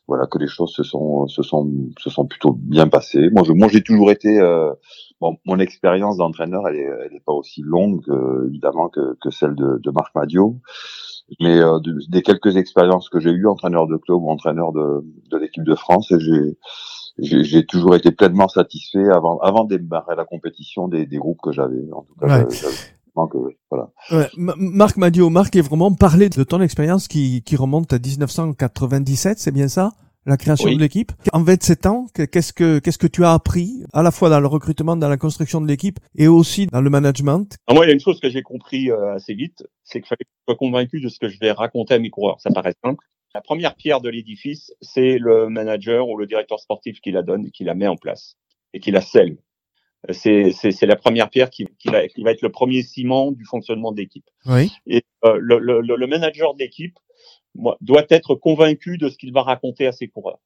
voilà 0.07 0.25
que 0.27 0.39
les 0.39 0.47
choses 0.47 0.73
se 0.73 0.83
sont 0.83 1.27
se 1.27 1.43
sont 1.43 1.71
se 1.99 2.09
sont 2.09 2.25
plutôt 2.25 2.53
bien 2.53 2.87
passées. 2.87 3.29
Moi 3.31 3.43
je 3.45 3.53
moi 3.53 3.67
j'ai 3.69 3.83
toujours 3.83 4.11
été 4.11 4.39
bon 5.21 5.37
mon 5.45 5.59
expérience 5.59 6.17
d'entraîneur 6.17 6.67
elle 6.67 6.75
est 6.75 6.89
elle 7.05 7.13
est 7.13 7.23
pas 7.25 7.33
aussi 7.33 7.61
longue 7.61 8.03
évidemment 8.47 8.89
que, 8.89 9.17
que 9.21 9.29
celle 9.29 9.55
de, 9.55 9.79
de 9.81 9.91
Marc 9.91 10.13
Madio, 10.15 10.57
mais 11.39 11.59
euh, 11.59 11.79
des 12.09 12.21
quelques 12.21 12.57
expériences 12.57 13.09
que 13.09 13.19
j'ai 13.19 13.31
eues 13.31 13.47
entraîneur 13.47 13.87
de 13.87 13.97
club 13.97 14.21
ou 14.21 14.29
entraîneur 14.29 14.71
de, 14.71 15.03
de 15.29 15.37
l'équipe 15.37 15.63
de 15.63 15.75
France 15.75 16.13
j'ai 16.17 16.57
j'ai 17.21 17.65
toujours 17.65 17.95
été 17.95 18.11
pleinement 18.11 18.47
satisfait 18.47 19.09
avant 19.09 19.39
avant 19.39 19.65
de 19.65 19.75
démarrer 19.75 20.15
la 20.15 20.25
compétition 20.25 20.87
des, 20.87 21.05
des 21.05 21.17
groupes 21.17 21.41
que 21.41 21.51
j'avais. 21.51 21.91
En 21.91 22.03
tout 22.03 22.15
cas 22.19 22.45
que, 23.27 23.37
voilà. 23.69 23.89
Ouais, 24.11 24.29
Marc 24.37 24.97
Madio, 24.97 25.29
Marc 25.29 25.55
est 25.55 25.61
vraiment 25.61 25.91
parlé 25.93 26.29
de 26.29 26.43
ton 26.43 26.61
expérience 26.61 27.07
qui, 27.07 27.41
qui 27.43 27.55
remonte 27.55 27.91
à 27.93 27.99
1997, 27.99 29.39
c'est 29.39 29.51
bien 29.51 29.67
ça? 29.67 29.91
La 30.25 30.37
création 30.37 30.71
de 30.71 30.79
l'équipe. 30.79 31.11
En 31.33 31.43
27 31.43 31.85
ans, 31.85 32.07
qu'est-ce 32.13 32.53
que 32.53 32.79
qu'est-ce 32.79 32.97
que 32.97 33.07
tu 33.07 33.23
as 33.23 33.33
appris 33.33 33.83
à 33.93 34.03
la 34.03 34.11
fois 34.11 34.29
dans 34.29 34.39
le 34.39 34.47
recrutement, 34.47 34.95
dans 34.95 35.09
la 35.09 35.17
construction 35.17 35.61
de 35.61 35.67
l'équipe 35.67 35.99
et 36.15 36.27
aussi 36.27 36.67
dans 36.67 36.81
le 36.81 36.89
management? 36.89 37.57
Ah, 37.67 37.73
Moi, 37.73 37.85
il 37.85 37.89
y 37.89 37.91
a 37.91 37.93
une 37.93 37.99
chose 37.99 38.19
que 38.19 38.29
j'ai 38.29 38.41
compris 38.41 38.91
euh, 38.91 39.15
assez 39.15 39.33
vite, 39.33 39.63
c'est 39.83 40.01
que 40.01 40.07
je 40.09 40.15
suis 40.15 40.57
convaincu 40.57 40.99
de 41.01 41.09
ce 41.09 41.19
que 41.19 41.29
je 41.29 41.39
vais 41.39 41.51
raconter 41.51 41.95
à 41.95 41.99
mes 41.99 42.09
coureurs. 42.09 42.39
Ça 42.41 42.51
paraît 42.51 42.75
simple. 42.83 43.05
La 43.33 43.41
première 43.41 43.75
pierre 43.75 44.01
de 44.01 44.09
l'édifice, 44.09 44.73
c'est 44.81 45.17
le 45.19 45.49
manager 45.49 46.07
ou 46.09 46.17
le 46.17 46.25
directeur 46.25 46.59
sportif 46.59 46.99
qui 46.99 47.11
la 47.11 47.21
donne 47.21 47.51
qui 47.51 47.63
la 47.63 47.75
met 47.75 47.87
en 47.87 47.95
place 47.95 48.35
et 48.73 48.79
qui 48.79 48.91
la 48.91 49.01
scelle. 49.01 49.37
C'est, 50.11 50.51
c'est, 50.53 50.85
la 50.85 50.95
première 50.95 51.29
pierre 51.29 51.49
qui, 51.49 51.67
qui, 51.77 51.89
va, 51.89 52.07
qui 52.07 52.23
va 52.23 52.31
être 52.31 52.41
le 52.41 52.49
premier 52.49 52.83
ciment 52.83 53.33
du 53.33 53.43
fonctionnement 53.43 53.91
de 53.91 53.97
l'équipe. 53.97 54.23
Oui. 54.45 54.71
Et 54.87 55.03
euh, 55.25 55.37
le, 55.41 55.59
le, 55.59 55.81
le, 55.81 56.07
manager 56.07 56.53
de 56.53 56.59
l'équipe 56.59 56.97
doit 57.55 58.05
être 58.09 58.35
convaincu 58.35 58.97
de 58.97 59.09
ce 59.09 59.17
qu'il 59.17 59.33
va 59.33 59.43
raconter 59.43 59.87
à 59.87 59.91
ses 59.91 60.07
coureurs. 60.07 60.39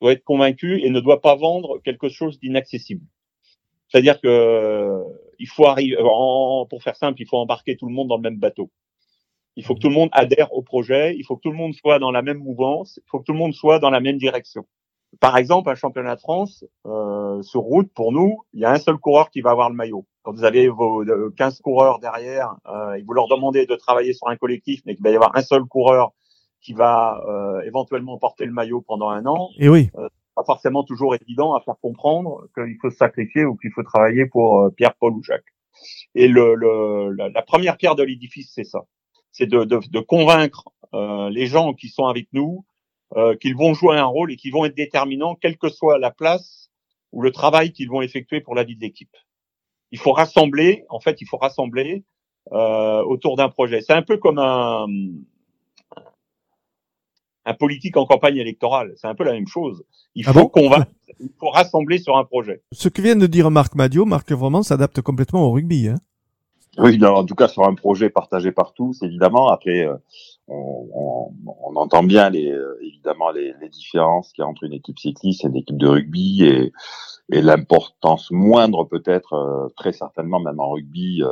Doit 0.00 0.12
être 0.12 0.24
convaincu 0.24 0.82
et 0.82 0.90
ne 0.90 1.00
doit 1.00 1.20
pas 1.20 1.36
vendre 1.36 1.80
quelque 1.84 2.08
chose 2.08 2.38
d'inaccessible. 2.40 3.06
C'est-à-dire 3.88 4.20
que 4.20 4.28
euh, 4.28 5.04
il 5.38 5.48
faut 5.48 5.66
arriver, 5.66 5.96
pour 5.98 6.82
faire 6.82 6.96
simple, 6.96 7.20
il 7.20 7.28
faut 7.28 7.36
embarquer 7.36 7.76
tout 7.76 7.86
le 7.86 7.92
monde 7.92 8.08
dans 8.08 8.16
le 8.16 8.22
même 8.22 8.38
bateau. 8.38 8.70
Il 9.56 9.64
faut 9.64 9.74
que 9.74 9.80
tout 9.80 9.88
le 9.88 9.94
monde 9.94 10.08
adhère 10.12 10.52
au 10.52 10.62
projet, 10.62 11.14
il 11.16 11.24
faut 11.24 11.36
que 11.36 11.42
tout 11.42 11.50
le 11.50 11.56
monde 11.56 11.74
soit 11.74 12.00
dans 12.00 12.10
la 12.10 12.22
même 12.22 12.38
mouvance, 12.38 12.98
il 13.04 13.08
faut 13.08 13.20
que 13.20 13.24
tout 13.24 13.32
le 13.32 13.38
monde 13.38 13.54
soit 13.54 13.78
dans 13.78 13.90
la 13.90 14.00
même 14.00 14.18
direction. 14.18 14.66
Par 15.20 15.36
exemple, 15.36 15.70
un 15.70 15.74
championnat 15.74 16.16
de 16.16 16.20
France, 16.20 16.64
euh, 16.86 17.42
sur 17.42 17.60
route, 17.60 17.92
pour 17.94 18.12
nous, 18.12 18.42
il 18.52 18.60
y 18.60 18.64
a 18.64 18.70
un 18.70 18.78
seul 18.78 18.96
coureur 18.96 19.30
qui 19.30 19.40
va 19.40 19.50
avoir 19.50 19.70
le 19.70 19.76
maillot. 19.76 20.06
Quand 20.22 20.32
vous 20.32 20.44
avez 20.44 20.68
vos 20.68 21.04
15 21.36 21.60
coureurs 21.60 21.98
derrière, 21.98 22.54
euh, 22.66 22.94
et 22.94 23.02
vous 23.02 23.12
leur 23.12 23.28
demandez 23.28 23.66
de 23.66 23.74
travailler 23.74 24.12
sur 24.14 24.28
un 24.28 24.36
collectif, 24.36 24.80
mais 24.86 24.94
qu'il 24.94 25.04
va 25.04 25.10
y 25.10 25.14
avoir 25.14 25.36
un 25.36 25.42
seul 25.42 25.64
coureur 25.64 26.12
qui 26.62 26.72
va 26.72 27.22
euh, 27.28 27.60
éventuellement 27.62 28.18
porter 28.18 28.46
le 28.46 28.52
maillot 28.52 28.80
pendant 28.80 29.10
un 29.10 29.26
an, 29.26 29.50
et 29.58 29.68
oui. 29.68 29.90
Euh, 29.96 30.08
pas 30.34 30.44
forcément 30.44 30.82
toujours 30.84 31.14
évident 31.14 31.54
à 31.54 31.60
faire 31.60 31.76
comprendre 31.80 32.46
qu'il 32.54 32.76
faut 32.80 32.90
se 32.90 32.96
sacrifier 32.96 33.44
ou 33.44 33.56
qu'il 33.56 33.70
faut 33.72 33.82
travailler 33.82 34.26
pour 34.26 34.60
euh, 34.60 34.70
Pierre, 34.70 34.94
Paul 34.98 35.12
ou 35.12 35.22
Jacques. 35.22 35.44
Et 36.14 36.28
le, 36.28 36.54
le 36.54 37.10
la, 37.12 37.28
la, 37.28 37.42
première 37.42 37.76
pierre 37.76 37.94
de 37.94 38.02
l'édifice, 38.02 38.52
c'est 38.54 38.64
ça. 38.64 38.80
C'est 39.32 39.46
de, 39.46 39.64
de, 39.64 39.80
de, 39.90 40.00
convaincre 40.00 40.68
euh, 40.94 41.28
les 41.30 41.46
gens 41.46 41.74
qui 41.74 41.88
sont 41.88 42.06
avec 42.06 42.28
nous 42.32 42.64
euh, 43.16 43.36
qu'ils 43.36 43.56
vont 43.56 43.74
jouer 43.74 43.96
un 43.96 44.06
rôle 44.06 44.32
et 44.32 44.36
qu'ils 44.36 44.52
vont 44.52 44.64
être 44.64 44.74
déterminants, 44.74 45.36
quelle 45.36 45.56
que 45.56 45.68
soit 45.68 45.98
la 45.98 46.10
place 46.10 46.70
ou 47.12 47.22
le 47.22 47.30
travail 47.30 47.72
qu'ils 47.72 47.88
vont 47.88 48.02
effectuer 48.02 48.40
pour 48.40 48.54
la 48.54 48.64
vie 48.64 48.76
de 48.76 48.80
l'équipe. 48.80 49.16
Il 49.92 49.98
faut 49.98 50.12
rassembler, 50.12 50.84
en 50.88 50.98
fait, 50.98 51.20
il 51.20 51.28
faut 51.28 51.36
rassembler 51.36 52.04
euh, 52.52 53.02
autour 53.04 53.36
d'un 53.36 53.48
projet. 53.48 53.80
C'est 53.82 53.92
un 53.92 54.02
peu 54.02 54.16
comme 54.16 54.38
un, 54.38 54.86
un 57.44 57.54
politique 57.54 57.96
en 57.96 58.04
campagne 58.04 58.36
électorale. 58.36 58.94
C'est 58.96 59.06
un 59.06 59.14
peu 59.14 59.24
la 59.24 59.32
même 59.32 59.46
chose. 59.46 59.84
Il 60.16 60.24
ah 60.28 60.32
faut 60.32 60.48
convaincre, 60.48 60.90
il 61.20 61.30
faut 61.38 61.50
rassembler 61.50 61.98
sur 61.98 62.16
un 62.16 62.24
projet. 62.24 62.62
Ce 62.72 62.88
que 62.88 63.00
vient 63.00 63.16
de 63.16 63.26
dire 63.26 63.50
Marc 63.50 63.74
Madio, 63.76 64.04
Marc 64.04 64.32
vraiment 64.32 64.62
s'adapte 64.62 65.00
complètement 65.02 65.44
au 65.46 65.52
rugby. 65.52 65.88
Hein 65.88 65.98
Oui, 66.78 67.02
en 67.04 67.24
tout 67.24 67.34
cas 67.36 67.48
sur 67.48 67.64
un 67.64 67.74
projet 67.74 68.10
partagé 68.10 68.50
par 68.50 68.72
tous, 68.72 69.02
évidemment. 69.02 69.48
Après, 69.48 69.86
on, 70.48 71.76
entend 71.76 72.02
bien 72.02 72.30
les, 72.30 72.54
évidemment 72.80 73.30
les, 73.30 73.54
différences 73.68 74.32
qu'il 74.32 74.42
y 74.42 74.44
a 74.44 74.48
entre 74.48 74.64
une 74.64 74.72
équipe 74.74 74.98
cycliste 74.98 75.44
et 75.44 75.48
une 75.48 75.56
équipe 75.56 75.78
de 75.78 75.88
rugby 75.88 76.44
et, 76.44 76.72
l'importance 77.30 78.30
moindre 78.30 78.84
peut-être, 78.84 79.72
très 79.76 79.92
certainement 79.92 80.40
même 80.40 80.60
en 80.60 80.70
rugby, 80.70 81.22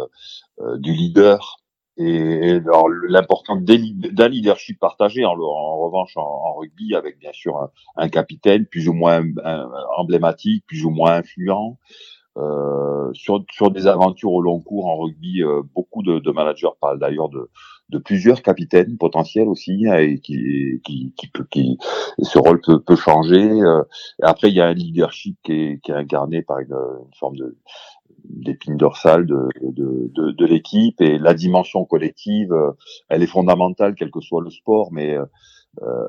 du 0.77 0.93
leader 0.93 1.59
et, 1.99 2.61
l'importance 3.09 3.63
d'un 3.63 4.29
leadership 4.29 4.81
partagé 4.81 5.25
en, 5.25 5.35
revanche 5.35 6.17
en, 6.17 6.55
rugby 6.55 6.95
avec 6.95 7.19
bien 7.19 7.33
sûr 7.33 7.69
un, 7.97 8.09
capitaine 8.09 8.67
plus 8.67 8.89
ou 8.89 8.95
moins 8.95 9.23
emblématique, 9.97 10.65
plus 10.67 10.85
ou 10.85 10.91
moins 10.91 11.17
influent. 11.17 11.79
Euh, 12.39 13.13
sur, 13.13 13.45
sur 13.51 13.71
des 13.71 13.87
aventures 13.87 14.33
au 14.33 14.41
long 14.41 14.59
cours 14.59 14.87
en 14.87 14.97
rugby, 14.97 15.43
euh, 15.43 15.63
beaucoup 15.75 16.03
de, 16.03 16.19
de, 16.19 16.31
managers 16.31 16.71
parlent 16.81 16.99
d'ailleurs 16.99 17.29
de, 17.29 17.51
de 17.89 17.99
plusieurs 17.99 18.43
capitaines 18.43 18.97
potentiels 18.97 19.49
aussi 19.49 19.87
hein, 19.87 19.99
et 19.99 20.19
qui, 20.19 20.81
qui, 20.85 21.13
qui, 21.17 21.29
peut, 21.29 21.47
qui 21.51 21.79
ce 22.23 22.39
rôle 22.39 22.61
peut, 22.61 22.81
peut 22.81 22.97
changer. 22.97 23.49
Euh. 23.51 23.83
après, 24.23 24.49
il 24.49 24.55
y 24.55 24.61
a 24.61 24.67
un 24.67 24.73
leadership 24.73 25.37
qui 25.43 25.53
est, 25.53 25.81
qui 25.83 25.91
est 25.91 25.95
incarné 25.95 26.43
par 26.43 26.59
une, 26.61 26.73
une 26.73 27.15
forme 27.15 27.37
de 27.37 27.57
d'épine 28.25 28.77
dorsale 28.77 29.27
de, 29.27 29.49
de, 29.63 30.11
de, 30.15 30.31
de 30.31 30.47
l'équipe 30.47 31.01
et 31.01 31.19
la 31.19 31.35
dimension 31.35 31.85
collective, 31.85 32.53
euh, 32.53 32.71
elle 33.09 33.23
est 33.23 33.27
fondamentale 33.27 33.97
quel 33.97 34.13
que 34.13 34.21
soit 34.21 34.43
le 34.43 34.51
sport, 34.51 34.93
mais 34.93 35.17
euh, 35.17 35.27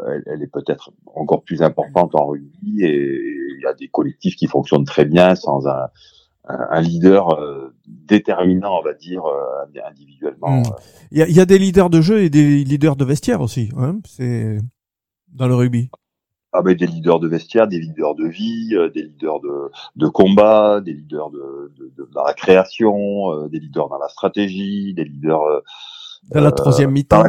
elle, 0.08 0.24
elle, 0.28 0.44
est 0.44 0.52
peut-être 0.52 0.92
encore 1.16 1.44
plus 1.44 1.64
importante 1.64 2.14
en 2.14 2.28
rugby 2.28 2.84
et 2.84 3.20
il 3.56 3.62
y 3.64 3.66
a 3.66 3.74
des 3.74 3.88
collectifs 3.88 4.36
qui 4.36 4.46
fonctionnent 4.46 4.86
très 4.86 5.06
bien 5.06 5.36
sans 5.36 5.68
un, 5.68 5.88
un 6.46 6.82
leader 6.82 7.40
euh, 7.40 7.74
déterminant, 7.86 8.80
on 8.80 8.84
va 8.84 8.94
dire, 8.94 9.24
individuellement. 9.88 10.60
Hmm. 10.60 10.64
Il, 11.12 11.20
y 11.20 11.22
a, 11.22 11.28
il 11.28 11.36
y, 11.36 11.40
a, 11.40 11.46
des 11.46 11.58
leaders 11.58 11.90
de 11.90 12.02
jeu 12.02 12.22
et 12.24 12.30
des 12.30 12.64
leaders 12.64 12.96
de 12.96 13.06
vestiaire 13.06 13.42
aussi, 13.42 13.70
hein 13.78 14.00
c'est 14.06 14.58
dans 15.30 15.48
le 15.48 15.56
rugby 15.56 15.90
ah 16.54 16.62
ben, 16.62 16.76
des 16.76 16.86
leaders 16.86 17.20
de 17.20 17.28
vestiaire, 17.28 17.68
des 17.68 17.80
leaders 17.80 18.14
de 18.14 18.28
vie, 18.28 18.76
euh, 18.76 18.90
des 18.90 19.02
leaders 19.02 19.40
de, 19.40 19.72
de 19.96 20.08
combat, 20.08 20.82
des 20.82 20.94
leaders 20.94 21.32
de, 21.32 21.74
de, 21.76 21.92
de, 21.98 22.08
la 22.14 22.34
création, 22.34 23.32
euh, 23.34 23.48
des 23.50 23.60
leaders 23.60 23.90
dans 23.90 23.98
la 23.98 24.08
stratégie, 24.08 24.94
des 24.94 25.04
leaders 25.04 25.42
euh, 25.42 25.62
dans 26.32 26.42
la 26.42 26.52
troisième 26.52 26.92
mi-temps. 26.92 27.24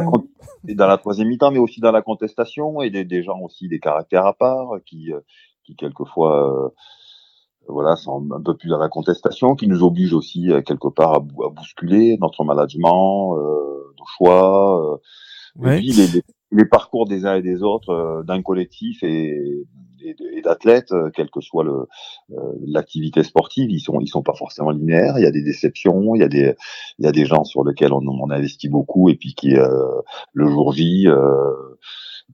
Dans, 0.63 0.87
la 0.87 0.97
troisième 0.97 1.27
mi-temps, 1.27 1.51
mais 1.51 1.59
aussi 1.59 1.81
dans 1.81 1.91
la 1.91 2.03
contestation 2.03 2.81
et 2.81 2.91
des, 2.91 3.03
des 3.03 3.23
gens 3.23 3.39
aussi 3.39 3.67
des 3.67 3.79
caractères 3.79 4.27
à 4.27 4.33
part 4.33 4.75
qui, 4.85 5.11
qui 5.63 5.75
quelquefois 5.75 6.71
voilà, 7.67 7.95
sont 7.95 8.27
un 8.31 8.41
peu 8.41 8.55
plus 8.55 8.69
dans 8.69 8.79
la 8.79 8.89
contestation, 8.89 9.55
qui 9.55 9.67
nous 9.67 9.83
obligent 9.83 10.13
aussi 10.13 10.51
quelque 10.65 10.87
part 10.87 11.13
à, 11.13 11.17
à 11.17 11.49
bousculer 11.49 12.17
notre 12.21 12.43
management, 12.43 13.35
nos 13.35 14.05
choix. 14.17 14.99
Et 15.63 15.77
puis 15.77 15.91
les, 15.91 16.21
les 16.55 16.65
parcours 16.65 17.07
des 17.07 17.25
uns 17.25 17.35
et 17.35 17.41
des 17.41 17.63
autres 17.63 17.89
euh, 17.89 18.23
d'un 18.23 18.41
collectif 18.41 19.03
et, 19.03 19.65
et, 20.03 20.41
d'athlètes, 20.43 20.91
euh, 20.91 21.09
quelle 21.13 21.29
que 21.29 21.41
soit 21.41 21.63
le 21.63 21.87
euh, 22.31 22.53
l'activité 22.65 23.23
sportive, 23.23 23.69
ils 23.71 23.79
sont 23.79 23.99
ils 23.99 24.07
sont 24.07 24.21
pas 24.21 24.35
forcément 24.35 24.71
linéaires. 24.71 25.17
Il 25.17 25.23
y 25.23 25.27
a 25.27 25.31
des 25.31 25.43
déceptions, 25.43 26.15
il 26.15 26.21
y 26.21 26.23
a 26.23 26.27
des 26.27 26.55
il 26.99 27.05
y 27.05 27.07
a 27.07 27.11
des 27.11 27.25
gens 27.25 27.43
sur 27.43 27.63
lesquels 27.63 27.93
on, 27.93 28.01
on 28.07 28.29
investit 28.29 28.69
beaucoup 28.69 29.09
et 29.09 29.15
puis 29.15 29.33
qui 29.33 29.55
le 30.33 30.47
jour 30.47 30.73
J 30.73 31.07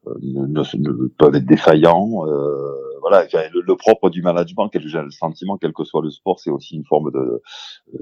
ne, 0.06 0.48
ne, 0.48 1.08
peuvent 1.18 1.36
être 1.36 1.46
défaillants. 1.46 2.26
Euh, 2.28 2.91
voilà, 3.02 3.26
le, 3.52 3.76
propre 3.76 4.10
du 4.10 4.22
management, 4.22 4.70
j'ai 4.74 5.02
le 5.02 5.12
sentiment, 5.12 5.58
quel 5.58 5.74
que 5.74 5.84
soit 5.84 6.02
le 6.02 6.12
sport, 6.12 6.40
c'est 6.40 6.50
aussi 6.50 6.76
une 6.76 6.86
forme 6.86 7.12
de 7.12 7.20
euh, 7.20 7.42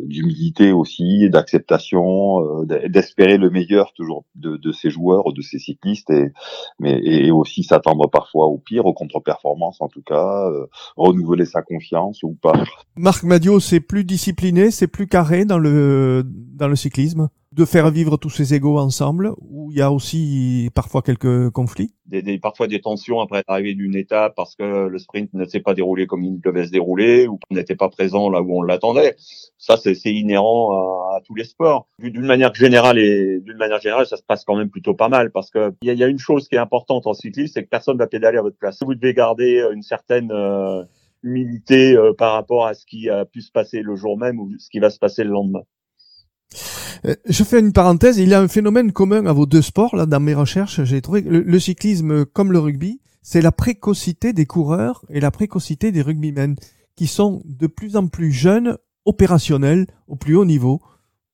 d'humilité 0.04 0.72
aussi, 0.72 1.30
d'acceptation, 1.30 2.64
euh, 2.64 2.88
d'espérer 2.88 3.38
le 3.38 3.50
meilleur 3.50 3.94
toujours 3.94 4.26
de, 4.36 4.58
de 4.58 4.72
ses 4.72 4.90
joueurs, 4.90 5.34
de 5.34 5.42
ses 5.42 5.60
cyclistes, 5.60 6.10
et 6.10 6.32
mais 6.80 7.00
et 7.04 7.32
aussi 7.32 7.64
s'attendre 7.64 8.10
parfois 8.10 8.48
au 8.48 8.58
pire, 8.58 8.86
aux 8.86 8.94
contre-performances 8.94 9.82
en 9.82 9.88
tout 9.88 10.04
cas, 10.04 10.50
euh, 10.50 10.68
renouveler 10.98 11.46
sa 11.46 11.62
confiance 11.62 12.22
ou 12.24 12.38
pas. 12.42 12.54
Marc 12.96 13.24
Madio, 13.24 13.60
c'est 13.60 13.80
plus 13.80 14.04
discipliné, 14.04 14.72
c'est 14.72 14.88
plus 14.88 15.08
carré 15.08 15.46
dans 15.46 15.60
le 15.60 16.24
dans 16.26 16.68
le 16.68 16.76
cyclisme? 16.76 17.30
De 17.52 17.66
faire 17.66 17.90
vivre 17.90 18.18
tous 18.18 18.30
ces 18.30 18.54
égaux 18.54 18.78
ensemble, 18.78 19.34
où 19.40 19.72
il 19.72 19.78
y 19.78 19.82
a 19.82 19.92
aussi 19.92 20.70
parfois 20.76 21.02
quelques 21.02 21.50
conflits? 21.50 21.94
Des, 22.06 22.38
Parfois 22.40 22.68
des 22.68 22.80
tensions 22.80 23.20
après 23.22 23.44
l'arrivée 23.48 23.74
d'une 23.74 23.96
étape 23.96 24.34
parce 24.36 24.56
que 24.56 24.88
le 24.88 24.98
sprint 25.00 25.34
ne 25.34 25.46
s'est 25.46 25.60
pas 25.60 25.74
déroulé 25.74 26.06
comme 26.08 26.24
il 26.24 26.40
devait 26.40 26.66
se 26.66 26.72
dérouler 26.72 27.28
ou 27.28 27.40
n'était 27.52 27.76
pas 27.76 27.90
présent 27.90 28.30
là 28.30 28.42
où 28.42 28.58
on 28.58 28.62
l'attendait. 28.62 29.16
Ça, 29.58 29.78
c'est 29.78 29.96
inhérent 30.06 31.10
à, 31.12 31.22
tous 31.26 31.36
les 31.36 31.44
sports. 31.44 31.88
D'une 32.00 32.26
manière 32.26 32.54
générale 32.54 32.98
et 33.00 33.40
d'une 33.42 33.58
manière 33.58 33.82
générale, 33.82 34.06
ça 34.06 34.18
se 34.18 34.24
passe 34.24 34.46
quand 34.46 34.56
même 34.56 34.70
plutôt 34.70 34.94
pas 34.94 35.10
mal 35.10 35.32
parce 35.32 35.50
que 35.50 35.74
il 35.82 35.94
y 35.94 36.04
a, 36.04 36.08
une 36.08 36.20
chose 36.20 36.48
qui 36.48 36.56
est 36.56 36.60
importante 36.60 37.08
en 37.08 37.14
cyclisme, 37.14 37.54
c'est 37.54 37.64
que 37.64 37.70
personne 37.70 37.98
va 37.98 38.08
pédaler 38.08 38.38
à 38.38 38.42
votre 38.42 38.58
place. 38.58 38.80
Vous 38.82 38.96
devez 38.96 39.14
garder 39.14 39.68
une 39.74 39.84
certaine 39.84 40.32
euh, 40.32 40.84
humilité 41.24 41.96
euh, 41.96 42.14
par 42.14 42.34
rapport 42.34 42.66
à 42.66 42.74
ce 42.74 42.86
qui 42.86 43.10
a 43.10 43.26
pu 43.26 43.42
se 43.42 43.52
passer 43.52 43.82
le 43.82 43.96
jour 43.96 44.18
même 44.18 44.40
ou 44.40 44.52
ce 44.58 44.70
qui 44.70 44.80
va 44.80 44.90
se 44.90 45.00
passer 45.00 45.24
le 45.24 45.32
lendemain. 45.32 45.64
Euh, 47.06 47.16
je 47.26 47.44
fais 47.44 47.60
une 47.60 47.74
parenthèse, 47.74 48.18
il 48.18 48.30
y 48.30 48.34
a 48.34 48.42
un 48.42 48.48
phénomène 48.48 48.92
commun 48.92 49.26
à 49.26 49.34
vos 49.34 49.46
deux 49.46 49.62
sports, 49.62 49.96
là, 49.96 50.06
dans 50.06 50.20
mes 50.20 50.34
recherches, 50.34 50.84
j'ai 50.84 51.02
trouvé 51.02 51.24
que 51.24 51.30
le, 51.30 51.60
cyclisme 51.60 52.26
comme 52.26 52.52
le 52.52 52.60
rugby, 52.60 53.00
c'est 53.22 53.42
la 53.42 53.52
précocité 53.52 54.34
des 54.34 54.46
coureurs 54.46 55.06
et 55.10 55.20
la 55.20 55.32
précocité 55.32 55.92
des 55.92 56.02
rugbymen, 56.02 56.56
qui 56.96 57.08
sont 57.08 57.42
de 57.46 57.68
plus 57.68 57.96
en 57.96 58.08
plus 58.08 58.32
jeunes, 58.32 58.78
opérationnels, 59.06 59.88
au 60.08 60.16
plus 60.16 60.36
haut 60.36 60.46
niveau. 60.46 60.82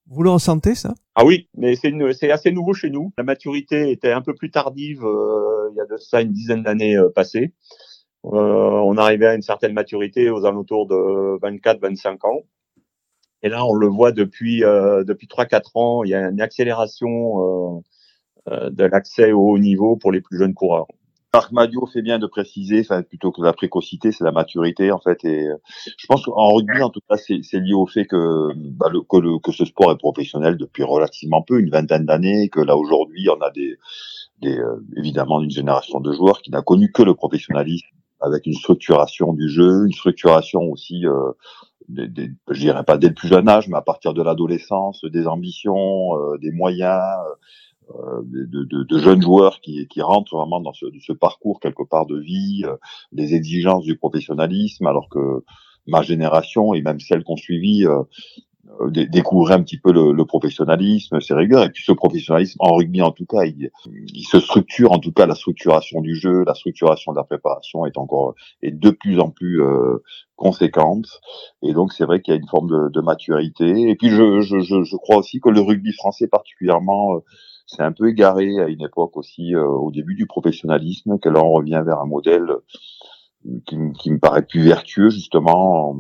Vous 0.07 0.21
le 0.21 0.29
ressentez, 0.29 0.75
ça? 0.75 0.93
Ah 1.15 1.25
oui, 1.25 1.49
mais 1.57 1.75
c'est 1.75 2.29
assez 2.29 2.51
nouveau 2.51 2.73
chez 2.73 2.91
nous. 2.91 3.11
La 3.17 3.23
maturité 3.23 3.89
était 3.89 4.11
un 4.11 4.21
peu 4.21 4.35
plus 4.35 4.51
tardive 4.51 5.03
euh, 5.03 5.69
il 5.71 5.77
y 5.77 5.79
a 5.79 5.85
de 5.85 5.97
ça 5.97 6.21
une 6.21 6.31
dizaine 6.31 6.61
d'années 6.61 6.95
euh, 6.95 7.09
passées. 7.09 7.53
on 8.23 8.97
arrivait 8.97 9.27
à 9.27 9.35
une 9.35 9.41
certaine 9.41 9.73
maturité 9.73 10.29
aux 10.29 10.45
alentours 10.45 10.85
de 10.87 11.39
24-25 11.39 12.27
ans. 12.27 12.43
Et 13.43 13.49
là, 13.49 13.65
on 13.65 13.73
le 13.73 13.87
voit 13.87 14.11
depuis 14.11 14.63
euh, 14.63 15.03
depuis 15.03 15.27
trois 15.27 15.45
quatre 15.45 15.75
ans, 15.77 16.03
il 16.03 16.09
y 16.09 16.15
a 16.15 16.29
une 16.29 16.41
accélération 16.41 17.09
euh, 17.09 17.79
euh, 18.51 18.69
de 18.69 18.85
l'accès 18.85 19.31
au 19.31 19.49
haut 19.49 19.59
niveau 19.59 19.97
pour 19.97 20.11
les 20.11 20.21
plus 20.21 20.37
jeunes 20.37 20.53
coureurs. 20.53 20.87
Marc 21.33 21.51
Madio 21.51 21.85
fait 21.85 22.01
bien 22.01 22.17
de 22.17 22.27
préciser, 22.27 22.79
enfin 22.79 23.03
plutôt 23.03 23.31
que 23.33 23.41
la 23.41 23.51
précocité, 23.51 24.13
c'est 24.13 24.23
la 24.23 24.31
maturité 24.31 24.91
en 24.91 24.99
fait. 24.99 25.25
Et 25.25 25.47
je 25.97 26.07
pense 26.07 26.23
qu'en 26.23 26.55
rugby, 26.55 26.81
en 26.81 26.89
tout 26.89 27.01
cas, 27.09 27.17
c'est 27.17 27.59
lié 27.59 27.73
au 27.73 27.85
fait 27.85 28.05
que, 28.05 28.53
bah, 28.55 28.87
que, 28.89 29.17
le, 29.17 29.39
que 29.39 29.51
ce 29.51 29.65
sport 29.65 29.91
est 29.91 29.97
professionnel 29.97 30.55
depuis 30.55 30.83
relativement 30.83 31.41
peu, 31.41 31.59
une 31.59 31.69
vingtaine 31.69 32.05
d'années, 32.05 32.47
que 32.47 32.61
là 32.61 32.77
aujourd'hui, 32.77 33.27
on 33.29 33.41
a 33.41 33.51
des, 33.51 33.75
des 34.41 34.57
évidemment 34.95 35.41
une 35.41 35.51
génération 35.51 35.99
de 35.99 36.13
joueurs 36.13 36.41
qui 36.41 36.51
n'a 36.51 36.61
connu 36.61 36.93
que 36.93 37.03
le 37.03 37.15
professionnalisme, 37.15 37.94
avec 38.21 38.45
une 38.45 38.53
structuration 38.53 39.33
du 39.33 39.49
jeu, 39.49 39.85
une 39.85 39.93
structuration 39.93 40.61
aussi 40.71 41.05
euh, 41.05 41.31
je 41.87 42.59
dirais 42.59 42.83
pas 42.83 42.97
dès 42.97 43.09
le 43.09 43.13
plus 43.13 43.27
jeune 43.27 43.47
âge, 43.47 43.67
mais 43.67 43.77
à 43.77 43.81
partir 43.81 44.13
de 44.13 44.21
l'adolescence, 44.21 45.05
des 45.05 45.27
ambitions, 45.27 46.17
euh, 46.17 46.37
des 46.39 46.51
moyens, 46.51 47.03
euh, 47.91 48.21
de, 48.23 48.63
de, 48.63 48.83
de, 48.83 48.97
jeunes 48.99 49.21
joueurs 49.21 49.61
qui, 49.61 49.87
qui 49.87 50.01
rentrent 50.01 50.35
vraiment 50.35 50.59
dans 50.59 50.73
ce, 50.73 50.87
ce 50.99 51.13
parcours 51.13 51.59
quelque 51.59 51.83
part 51.83 52.07
de 52.07 52.19
vie, 52.19 52.63
euh, 52.65 52.75
les 53.11 53.35
exigences 53.35 53.83
du 53.83 53.97
professionnalisme, 53.97 54.87
alors 54.87 55.07
que 55.09 55.43
ma 55.85 56.01
génération 56.01 56.73
et 56.73 56.81
même 56.81 56.99
celles 56.99 57.23
qu'on 57.23 57.37
suivi 57.37 57.85
euh, 57.85 57.99
euh, 57.99 58.03
découvrir 58.89 59.55
un 59.55 59.63
petit 59.63 59.77
peu 59.77 59.91
le, 59.91 60.11
le 60.11 60.25
professionnalisme, 60.25 61.19
ses 61.21 61.33
rigueurs. 61.33 61.63
Et 61.63 61.69
puis 61.69 61.83
ce 61.83 61.91
professionnalisme, 61.91 62.57
en 62.59 62.75
rugby 62.75 63.01
en 63.01 63.11
tout 63.11 63.25
cas, 63.25 63.43
il, 63.43 63.69
il, 64.13 64.23
se 64.23 64.39
structure, 64.39 64.91
en 64.91 64.99
tout 64.99 65.11
cas 65.11 65.25
la 65.25 65.35
structuration 65.35 66.01
du 66.01 66.15
jeu, 66.15 66.43
la 66.45 66.53
structuration 66.53 67.11
de 67.11 67.17
la 67.17 67.23
préparation 67.23 67.85
est 67.85 67.97
encore 67.97 68.35
est 68.61 68.71
de 68.71 68.89
plus 68.89 69.19
en 69.19 69.29
plus 69.29 69.61
euh, 69.61 70.03
conséquente. 70.35 71.07
Et 71.61 71.73
donc 71.73 71.93
c'est 71.93 72.05
vrai 72.05 72.21
qu'il 72.21 72.33
y 72.33 72.37
a 72.37 72.39
une 72.39 72.47
forme 72.47 72.69
de, 72.69 72.89
de 72.89 73.01
maturité. 73.01 73.89
Et 73.89 73.95
puis 73.95 74.09
je, 74.09 74.41
je, 74.41 74.59
je, 74.59 74.83
je, 74.83 74.95
crois 74.97 75.17
aussi 75.17 75.39
que 75.39 75.49
le 75.49 75.61
rugby 75.61 75.93
français 75.93 76.27
particulièrement 76.27 77.15
euh, 77.15 77.19
c'est 77.67 77.83
un 77.83 77.93
peu 77.93 78.09
égaré 78.09 78.59
à 78.59 78.67
une 78.67 78.83
époque 78.83 79.15
aussi 79.17 79.55
euh, 79.55 79.65
au 79.65 79.91
début 79.91 80.15
du 80.15 80.27
professionnalisme, 80.27 81.17
que 81.19 81.29
là 81.29 81.43
on 81.43 81.51
revient 81.51 81.81
vers 81.85 81.99
un 81.99 82.05
modèle 82.05 82.47
qui, 83.65 83.77
qui 83.99 84.11
me 84.11 84.19
paraît 84.19 84.45
plus 84.45 84.61
vertueux 84.61 85.09
justement 85.09 85.95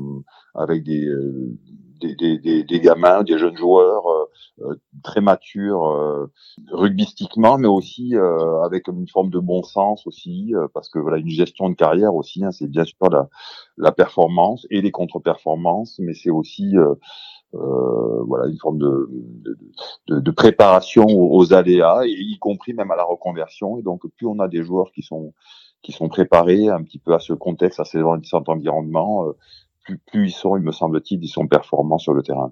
avec 0.55 0.83
des, 0.83 1.07
des, 1.99 2.15
des, 2.15 2.63
des, 2.63 2.79
gamins, 2.79 3.23
des 3.23 3.37
jeunes 3.37 3.57
joueurs 3.57 4.07
euh, 4.07 4.25
euh, 4.61 4.75
très 5.03 5.21
matures 5.21 5.87
euh, 5.87 6.31
rugbystiquement, 6.71 7.57
mais 7.57 7.67
aussi 7.67 8.15
avec 8.63 8.87
une 8.87 9.07
forme 9.07 9.29
de 9.29 9.39
bon 9.39 9.63
sens 9.63 10.05
aussi, 10.07 10.53
parce 10.73 10.89
que 10.89 10.99
voilà 10.99 11.17
une 11.17 11.29
gestion 11.29 11.69
de 11.69 11.75
carrière 11.75 12.15
aussi, 12.15 12.43
hein, 12.43 12.51
c'est 12.51 12.67
bien 12.67 12.85
sûr 12.85 13.09
la, 13.11 13.27
la 13.77 13.91
performance 13.91 14.65
et 14.69 14.81
les 14.81 14.91
contre-performances, 14.91 15.99
mais 15.99 16.13
c'est 16.13 16.29
aussi 16.29 16.75
euh, 17.55 18.23
voilà 18.27 18.47
une 18.47 18.57
forme 18.57 18.79
de, 18.79 19.09
de, 20.07 20.19
de, 20.19 20.31
préparation 20.31 21.05
aux, 21.05 21.53
aléas, 21.53 22.01
y 22.05 22.37
compris 22.39 22.73
même 22.73 22.91
à 22.91 22.95
la 22.95 23.03
reconversion. 23.03 23.77
Et 23.77 23.81
donc 23.81 24.01
plus 24.17 24.27
on 24.27 24.39
a 24.39 24.47
des 24.47 24.63
joueurs 24.63 24.91
qui 24.91 25.03
sont 25.03 25.33
qui 25.81 25.91
sont 25.91 26.09
préparés 26.09 26.67
un 26.67 26.81
petit 26.83 26.97
peu 26.97 27.13
à 27.13 27.19
ce 27.19 27.33
contexte, 27.33 27.79
à 27.79 27.85
ces 27.85 28.01
environnements, 28.01 29.27
plus, 29.85 29.97
plus 29.99 30.27
ils 30.27 30.31
sont, 30.31 30.57
il 30.57 30.63
me 30.63 30.71
semble-t-il, 30.71 31.23
ils 31.23 31.29
sont 31.29 31.47
performants 31.47 31.97
sur 31.97 32.13
le 32.13 32.23
terrain. 32.23 32.51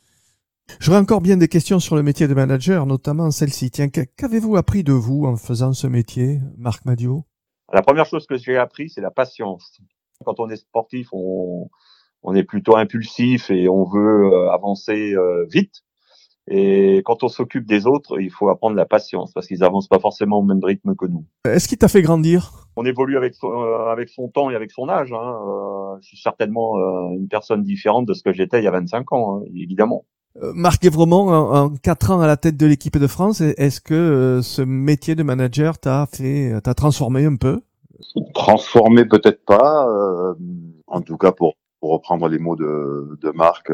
J'aurais 0.80 0.98
encore 0.98 1.22
bien 1.22 1.38
des 1.38 1.48
questions 1.48 1.80
sur 1.80 1.96
le 1.96 2.04
métier 2.04 2.28
de 2.28 2.34
manager, 2.34 2.86
notamment 2.86 3.32
celle-ci. 3.32 3.70
Tiens, 3.72 3.90
qu'avez-vous 3.90 4.56
appris 4.56 4.84
de 4.84 4.94
vous 4.94 5.26
en 5.26 5.36
faisant 5.36 5.74
ce 5.74 5.88
métier, 5.88 6.40
Marc 6.58 6.86
Madio 6.86 7.26
La 7.72 7.82
première 7.82 8.06
chose 8.06 8.26
que 8.26 8.38
j'ai 8.38 8.58
appris, 8.58 8.90
c'est 8.90 9.02
la 9.02 9.12
patience. 9.12 9.82
Quand 10.26 10.40
on 10.40 10.50
est 10.50 10.56
sportif, 10.56 11.10
on, 11.12 11.70
on 12.24 12.36
est 12.36 12.44
plutôt 12.44 12.78
impulsif 12.78 13.52
et 13.52 13.68
on 13.68 13.84
veut 13.84 14.32
euh, 14.32 14.52
avancer 14.52 15.14
euh, 15.14 15.46
vite. 15.52 15.84
Et 16.48 17.02
quand 17.06 17.24
on 17.24 17.30
s'occupe 17.30 17.66
des 17.66 17.88
autres, 17.88 18.20
il 18.20 18.30
faut 18.30 18.50
apprendre 18.50 18.76
la 18.76 18.86
patience 18.86 19.32
parce 19.34 19.48
qu'ils 19.48 19.64
avancent 19.64 19.88
pas 19.88 20.00
forcément 20.00 20.40
au 20.40 20.44
même 20.44 20.64
rythme 20.64 20.94
que 20.96 21.06
nous. 21.06 21.26
Est-ce 21.46 21.68
qu'il 21.68 21.78
t'a 21.78 21.88
fait 21.88 22.02
grandir? 22.02 22.68
On 22.76 22.86
évolue 22.86 23.18
avec 23.18 23.34
son, 23.36 23.50
euh, 23.50 23.88
avec 23.90 24.10
son 24.10 24.28
temps 24.28 24.50
et 24.50 24.56
avec 24.56 24.72
son 24.72 24.90
âge. 24.90 25.14
Hein. 25.14 25.40
Euh, 25.48 25.98
je 26.02 26.08
suis 26.08 26.18
certainement 26.18 26.78
euh, 26.78 27.16
une 27.18 27.28
personne 27.30 27.64
différente 27.64 28.06
de 28.06 28.14
ce 28.14 28.24
que 28.24 28.34
j'étais 28.34 28.60
il 28.60 28.66
y 28.66 28.68
a 28.68 28.72
25 28.72 29.14
ans, 29.14 29.38
hein, 29.38 29.46
évidemment. 29.56 30.06
Marc 30.42 30.84
Evremont, 30.84 31.30
en, 31.30 31.66
en 31.66 31.70
4 31.70 32.12
ans 32.12 32.22
à 32.22 32.28
la 32.28 32.38
tête 32.38 32.58
de 32.58 32.66
l'équipe 32.66 32.98
de 32.98 33.06
France, 33.06 33.40
est-ce 33.42 33.80
que 33.80 34.40
ce 34.42 34.64
métier 34.64 35.14
de 35.14 35.22
manager 35.22 35.78
t'a 35.78 36.08
fait, 36.12 36.60
t'a 36.64 36.74
transformé 36.74 37.26
un 37.26 37.36
peu? 37.36 37.62
Transformé 38.34 39.06
peut-être 39.06 39.46
pas. 39.46 39.88
en 40.88 41.02
tout 41.02 41.18
cas, 41.18 41.32
pour, 41.34 41.54
pour 41.80 41.92
reprendre 41.92 42.28
les 42.30 42.40
mots 42.40 42.56
de, 42.56 43.16
de 43.22 43.30
Marc, 43.30 43.72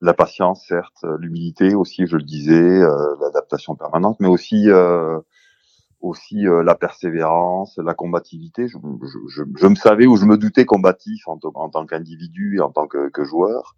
la 0.00 0.14
patience, 0.14 0.64
certes, 0.66 1.04
l'humilité 1.18 1.74
aussi, 1.74 2.06
je 2.06 2.16
le 2.16 2.22
disais, 2.22 2.54
euh, 2.54 3.16
l'adaptation 3.20 3.74
permanente, 3.74 4.18
mais 4.20 4.28
aussi 4.28 4.70
euh, 4.70 5.18
aussi 6.00 6.46
euh, 6.46 6.62
la 6.62 6.74
persévérance, 6.74 7.78
la 7.78 7.94
combativité. 7.94 8.68
Je, 8.68 8.78
je, 9.28 9.42
je, 9.56 9.66
me 9.66 9.74
savais 9.74 10.06
ou 10.06 10.16
je 10.16 10.24
me 10.24 10.36
doutais 10.36 10.64
combatif 10.64 11.26
en, 11.26 11.38
en 11.54 11.68
tant 11.68 11.86
qu'individu 11.86 12.56
et 12.58 12.60
en 12.60 12.70
tant 12.70 12.86
que, 12.86 13.08
que 13.10 13.24
joueur. 13.24 13.76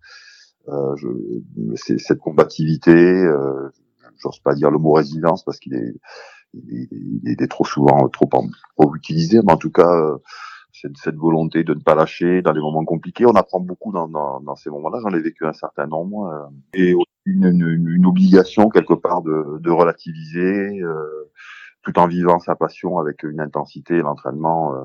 Euh, 0.68 0.94
c'est 1.76 1.98
cette 1.98 2.18
combativité, 2.18 2.92
euh, 2.92 3.70
j'ose 4.18 4.40
pas 4.40 4.54
dire 4.54 4.70
le 4.70 4.78
mot 4.78 4.92
résilience 4.92 5.42
parce 5.42 5.58
qu'il 5.58 5.74
est, 5.74 5.94
il 6.52 7.36
est, 7.40 7.46
trop 7.46 7.64
souvent 7.64 8.08
trop, 8.08 8.28
trop 8.28 8.94
utilisé, 8.94 9.40
mais 9.42 9.52
en 9.52 9.56
tout 9.56 9.70
cas 9.70 10.18
cette, 10.80 10.96
cette 10.96 11.16
volonté 11.16 11.64
de 11.64 11.74
ne 11.74 11.80
pas 11.80 11.94
lâcher 11.94 12.42
dans 12.42 12.52
les 12.52 12.60
moments 12.60 12.84
compliqués. 12.84 13.26
On 13.26 13.34
apprend 13.34 13.60
beaucoup 13.60 13.92
dans, 13.92 14.56
ces 14.56 14.70
moments-là. 14.70 14.98
J'en 15.02 15.16
ai 15.16 15.20
vécu 15.20 15.46
un 15.46 15.52
certain 15.52 15.86
nombre. 15.86 16.26
Euh, 16.28 16.46
et 16.74 16.94
une, 17.26 18.06
obligation 18.06 18.68
quelque 18.68 18.94
part 18.94 19.22
de, 19.22 19.70
relativiser, 19.70 20.80
euh, 20.80 21.30
tout 21.82 21.98
en 21.98 22.06
vivant 22.06 22.38
sa 22.40 22.56
passion 22.56 22.98
avec 22.98 23.22
une 23.22 23.40
intensité 23.40 23.98
l'entraînement. 23.98 24.74
Euh. 24.74 24.84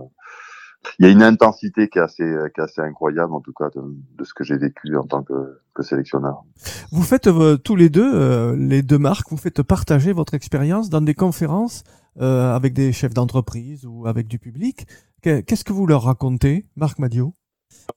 Il 0.99 1.05
y 1.05 1.09
a 1.09 1.11
une 1.11 1.23
intensité 1.23 1.89
qui 1.89 1.97
est 1.97 2.01
assez, 2.03 2.35
qui 2.53 2.61
est 2.61 2.63
assez 2.63 2.81
incroyable, 2.81 3.33
en 3.33 3.41
tout 3.41 3.53
cas, 3.53 3.69
de, 3.73 4.23
ce 4.23 4.35
que 4.35 4.43
j'ai 4.43 4.55
vécu 4.55 4.95
en 4.95 5.03
tant 5.03 5.23
que, 5.23 5.33
sélectionneur. 5.81 6.43
Vous 6.91 7.01
faites 7.01 7.27
tous 7.63 7.75
les 7.75 7.89
deux, 7.89 8.53
les 8.53 8.83
deux 8.83 8.99
marques, 8.99 9.27
vous 9.31 9.37
faites 9.37 9.63
partager 9.63 10.13
votre 10.13 10.35
expérience 10.35 10.91
dans 10.91 11.01
des 11.01 11.15
conférences 11.15 11.83
avec 12.19 12.73
des 12.73 12.91
chefs 12.91 13.15
d'entreprise 13.15 13.87
ou 13.87 14.05
avec 14.05 14.27
du 14.27 14.37
public. 14.37 14.85
Qu'est-ce 15.25 15.63
que 15.63 15.73
vous 15.73 15.87
leur 15.87 16.03
racontez, 16.03 16.67
Marc 16.75 16.99
Madio 16.99 17.33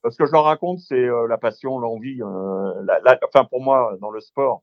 Ce 0.09 0.17
que 0.17 0.25
je 0.25 0.33
leur 0.33 0.45
raconte, 0.45 0.79
c'est 0.79 0.95
euh, 0.95 1.27
la 1.29 1.37
passion, 1.37 1.79
l'envie. 1.79 2.23
Euh, 2.23 2.73
la, 3.05 3.19
enfin, 3.23 3.45
pour 3.45 3.63
moi, 3.63 3.99
dans 4.01 4.11
le 4.11 4.21
sport, 4.21 4.63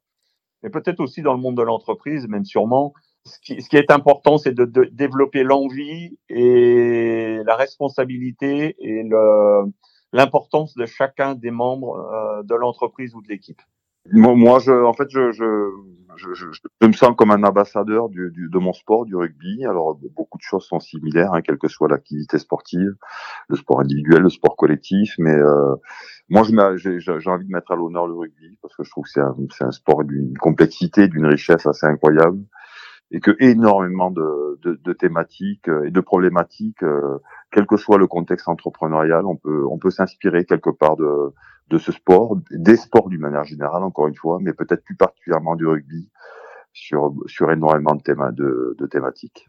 mais 0.64 0.72
peut-être 0.72 1.00
aussi 1.00 1.22
dans 1.22 1.36
le 1.36 1.40
monde 1.40 1.56
de 1.58 1.62
l'entreprise, 1.62 2.28
même 2.28 2.44
sûrement. 2.44 2.94
Ce 3.24 3.38
qui, 3.40 3.62
ce 3.62 3.70
qui 3.70 3.78
est 3.78 3.92
important, 3.92 4.40
c'est 4.40 4.54
de, 4.54 4.66
de, 4.66 4.86
développer 4.86 5.44
l'envie 5.44 6.18
et 6.28 7.40
la 7.46 7.56
responsabilité 7.56 8.76
et 8.80 9.08
l'importance 10.12 10.74
de 10.74 10.88
chacun 10.88 11.36
des 11.36 11.52
membres 11.52 11.98
euh, 11.98 12.42
de 12.42 12.56
l'entreprise 12.56 13.14
ou 13.14 13.22
de 13.22 13.28
l'équipe. 13.28 13.62
Moi, 14.12 14.58
je, 14.58 14.72
en 14.72 14.94
fait, 14.94 15.10
je, 15.10 15.32
je, 15.32 15.70
je, 16.18 16.34
je, 16.34 16.88
me 16.88 16.94
sens 16.94 17.16
comme 17.18 17.32
un 17.32 17.44
ambassadeur 17.44 18.10
du, 18.10 18.32
du, 18.32 18.50
de 18.50 18.58
mon 18.58 18.74
sport, 18.74 19.06
du 19.06 19.16
rugby. 19.16 19.66
Alors, 19.66 20.00
beaucoup 20.16 20.38
de 20.38 20.44
choses 20.44 20.66
sont 20.66 20.80
similaires, 20.80 21.34
hein, 21.34 21.42
quelle 21.42 21.58
que 21.58 21.68
soit 21.68 21.88
l'activité 21.88 22.38
sportive, 22.38 22.96
le 23.50 23.56
sport 23.56 23.82
individuel, 23.82 24.22
le 24.22 24.30
sport 24.30 24.56
collectif. 24.56 25.16
Mais 25.18 25.36
euh, 25.36 25.76
moi, 26.30 26.44
j'ai 26.44 27.30
envie 27.30 27.46
de 27.46 27.52
mettre 27.52 27.72
à 27.72 27.76
l'honneur 27.76 28.08
le 28.08 28.16
rugby 28.16 28.58
parce 28.62 28.76
que 28.76 28.84
je 28.84 28.90
trouve 28.90 29.06
que 29.06 29.12
c'est 29.12 29.22
un, 29.22 29.36
un 29.62 29.72
sport 29.72 30.04
d'une 30.04 30.38
complexité, 30.38 31.08
d'une 31.08 31.26
richesse 31.26 31.66
assez 31.66 31.86
incroyable 31.86 32.40
et 33.12 33.20
que 33.20 33.36
énormément 33.40 34.10
de, 34.12 34.60
de, 34.64 34.80
de, 34.84 34.94
thématiques 34.94 35.70
et 35.86 35.92
de 35.92 36.00
problématiques, 36.00 36.82
euh, 36.84 37.20
quel 37.52 37.68
que 37.68 37.78
soit 37.78 37.98
le 37.98 38.08
contexte 38.08 38.50
entrepreneurial, 38.50 39.26
on 39.26 39.36
peut 39.36 39.64
on 39.70 39.78
peut 39.78 39.92
s'inspirer 39.92 40.46
quelque 40.46 40.72
part 40.72 40.98
de 40.98 41.32
de 41.70 41.78
ce 41.78 41.92
sport, 41.92 42.38
des 42.52 42.78
sports 42.78 43.10
d'une 43.10 43.22
manière 43.22 43.44
générale, 43.44 43.84
encore 43.84 44.08
une 44.08 44.16
fois, 44.16 44.40
mais 44.42 44.54
peut-être 44.54 44.84
plus 44.84 44.96
particulièrement 44.96 45.56
du 45.56 45.66
rugby 45.66 46.10
sur, 46.74 47.14
sur 47.26 47.52
énormément 47.52 47.96
de, 47.96 48.02
thèmes, 48.02 48.32
de, 48.34 48.76
de 48.78 48.86
thématiques. 48.86 49.48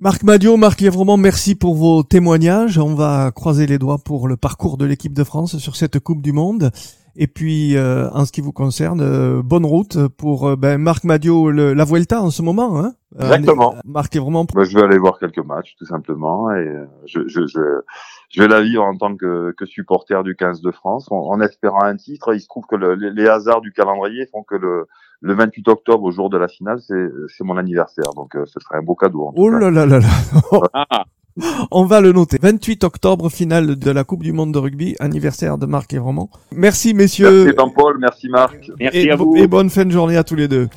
Marc 0.00 0.22
Madio, 0.22 0.56
Marc 0.56 0.80
vraiment 0.80 1.16
merci 1.16 1.56
pour 1.56 1.74
vos 1.74 2.04
témoignages. 2.04 2.78
On 2.78 2.94
va 2.94 3.32
croiser 3.32 3.66
les 3.66 3.78
doigts 3.78 3.98
pour 3.98 4.28
le 4.28 4.36
parcours 4.36 4.76
de 4.76 4.84
l'équipe 4.84 5.12
de 5.12 5.24
France 5.24 5.58
sur 5.58 5.74
cette 5.74 5.98
Coupe 5.98 6.22
du 6.22 6.32
Monde. 6.32 6.70
Et 7.16 7.26
puis, 7.26 7.76
euh, 7.76 8.08
en 8.12 8.24
ce 8.24 8.30
qui 8.30 8.40
vous 8.40 8.52
concerne, 8.52 9.00
euh, 9.00 9.42
bonne 9.42 9.66
route 9.66 10.06
pour 10.06 10.46
euh, 10.46 10.54
ben, 10.54 10.78
Marc 10.78 11.02
Madio, 11.02 11.50
le, 11.50 11.74
la 11.74 11.84
Vuelta 11.84 12.22
en 12.22 12.30
ce 12.30 12.42
moment. 12.42 12.78
Hein 12.78 12.92
Exactement. 13.18 13.74
Marc 13.84 14.14
est 14.14 14.20
vraiment. 14.20 14.46
je 14.56 14.78
vais 14.78 14.84
aller 14.84 14.98
voir 14.98 15.18
quelques 15.18 15.44
matchs, 15.44 15.74
tout 15.76 15.86
simplement, 15.86 16.48
et 16.52 16.72
je, 17.06 17.26
je, 17.26 17.44
je, 17.48 17.80
je 18.28 18.42
vais 18.42 18.48
la 18.48 18.60
vivre 18.60 18.84
en 18.84 18.96
tant 18.96 19.16
que, 19.16 19.52
que 19.56 19.64
supporter 19.66 20.22
du 20.22 20.36
15 20.36 20.60
de 20.60 20.70
France, 20.70 21.08
en, 21.10 21.40
espérant 21.40 21.82
un 21.82 21.96
titre. 21.96 22.34
Il 22.34 22.40
se 22.40 22.48
trouve 22.48 22.64
que 22.66 22.76
le, 22.76 22.94
les, 22.94 23.28
hasards 23.28 23.60
du 23.60 23.72
calendrier 23.72 24.26
font 24.26 24.42
que 24.42 24.54
le, 24.54 24.86
le 25.20 25.34
28 25.34 25.68
octobre, 25.68 26.04
au 26.04 26.10
jour 26.10 26.30
de 26.30 26.36
la 26.36 26.48
finale, 26.48 26.80
c'est 26.80 27.44
mon 27.44 27.56
anniversaire, 27.56 28.10
donc 28.14 28.36
ce 28.44 28.60
serait 28.60 28.78
un 28.78 28.82
beau 28.82 28.94
cadeau. 28.94 29.32
oh 29.34 29.48
là 29.48 29.70
là 29.70 29.86
là 29.86 30.00
là. 30.00 31.04
On 31.70 31.84
va 31.84 32.00
le 32.00 32.12
noter. 32.12 32.38
28 32.40 32.84
octobre, 32.84 33.30
finale 33.30 33.76
de 33.76 33.90
la 33.90 34.04
Coupe 34.04 34.22
du 34.22 34.32
Monde 34.32 34.52
de 34.52 34.58
rugby, 34.58 34.96
anniversaire 34.98 35.58
de 35.58 35.66
Marc 35.66 35.92
et 35.94 35.98
Roman. 35.98 36.30
Merci 36.54 36.94
messieurs. 36.94 37.44
Merci 37.44 37.56
Jean-Paul, 37.58 37.98
merci 37.98 38.28
Marc. 38.28 38.70
Merci 38.78 38.98
et, 38.98 39.10
à 39.10 39.16
vous. 39.16 39.36
Et 39.36 39.46
bonne 39.46 39.70
fin 39.70 39.84
de 39.84 39.90
journée 39.90 40.16
à 40.16 40.24
tous 40.24 40.34
les 40.34 40.48
deux. 40.48 40.68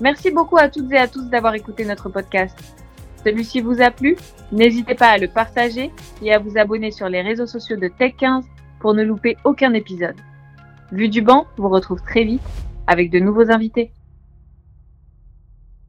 Merci 0.00 0.30
beaucoup 0.30 0.58
à 0.58 0.68
toutes 0.68 0.90
et 0.92 0.98
à 0.98 1.08
tous 1.08 1.28
d'avoir 1.30 1.54
écouté 1.54 1.84
notre 1.84 2.08
podcast. 2.08 2.83
Celui-ci 3.24 3.60
vous 3.60 3.80
a 3.80 3.90
plu? 3.90 4.16
N'hésitez 4.52 4.94
pas 4.94 5.08
à 5.08 5.18
le 5.18 5.28
partager 5.28 5.90
et 6.22 6.32
à 6.32 6.38
vous 6.38 6.58
abonner 6.58 6.90
sur 6.90 7.08
les 7.08 7.22
réseaux 7.22 7.46
sociaux 7.46 7.76
de 7.76 7.88
Tech15 7.88 8.44
pour 8.80 8.92
ne 8.92 9.02
louper 9.02 9.36
aucun 9.44 9.72
épisode. 9.72 10.16
Vue 10.92 11.08
du 11.08 11.22
banc 11.22 11.46
vous 11.56 11.70
retrouve 11.70 12.02
très 12.02 12.24
vite 12.24 12.42
avec 12.86 13.10
de 13.10 13.18
nouveaux 13.18 13.50
invités. 13.50 13.92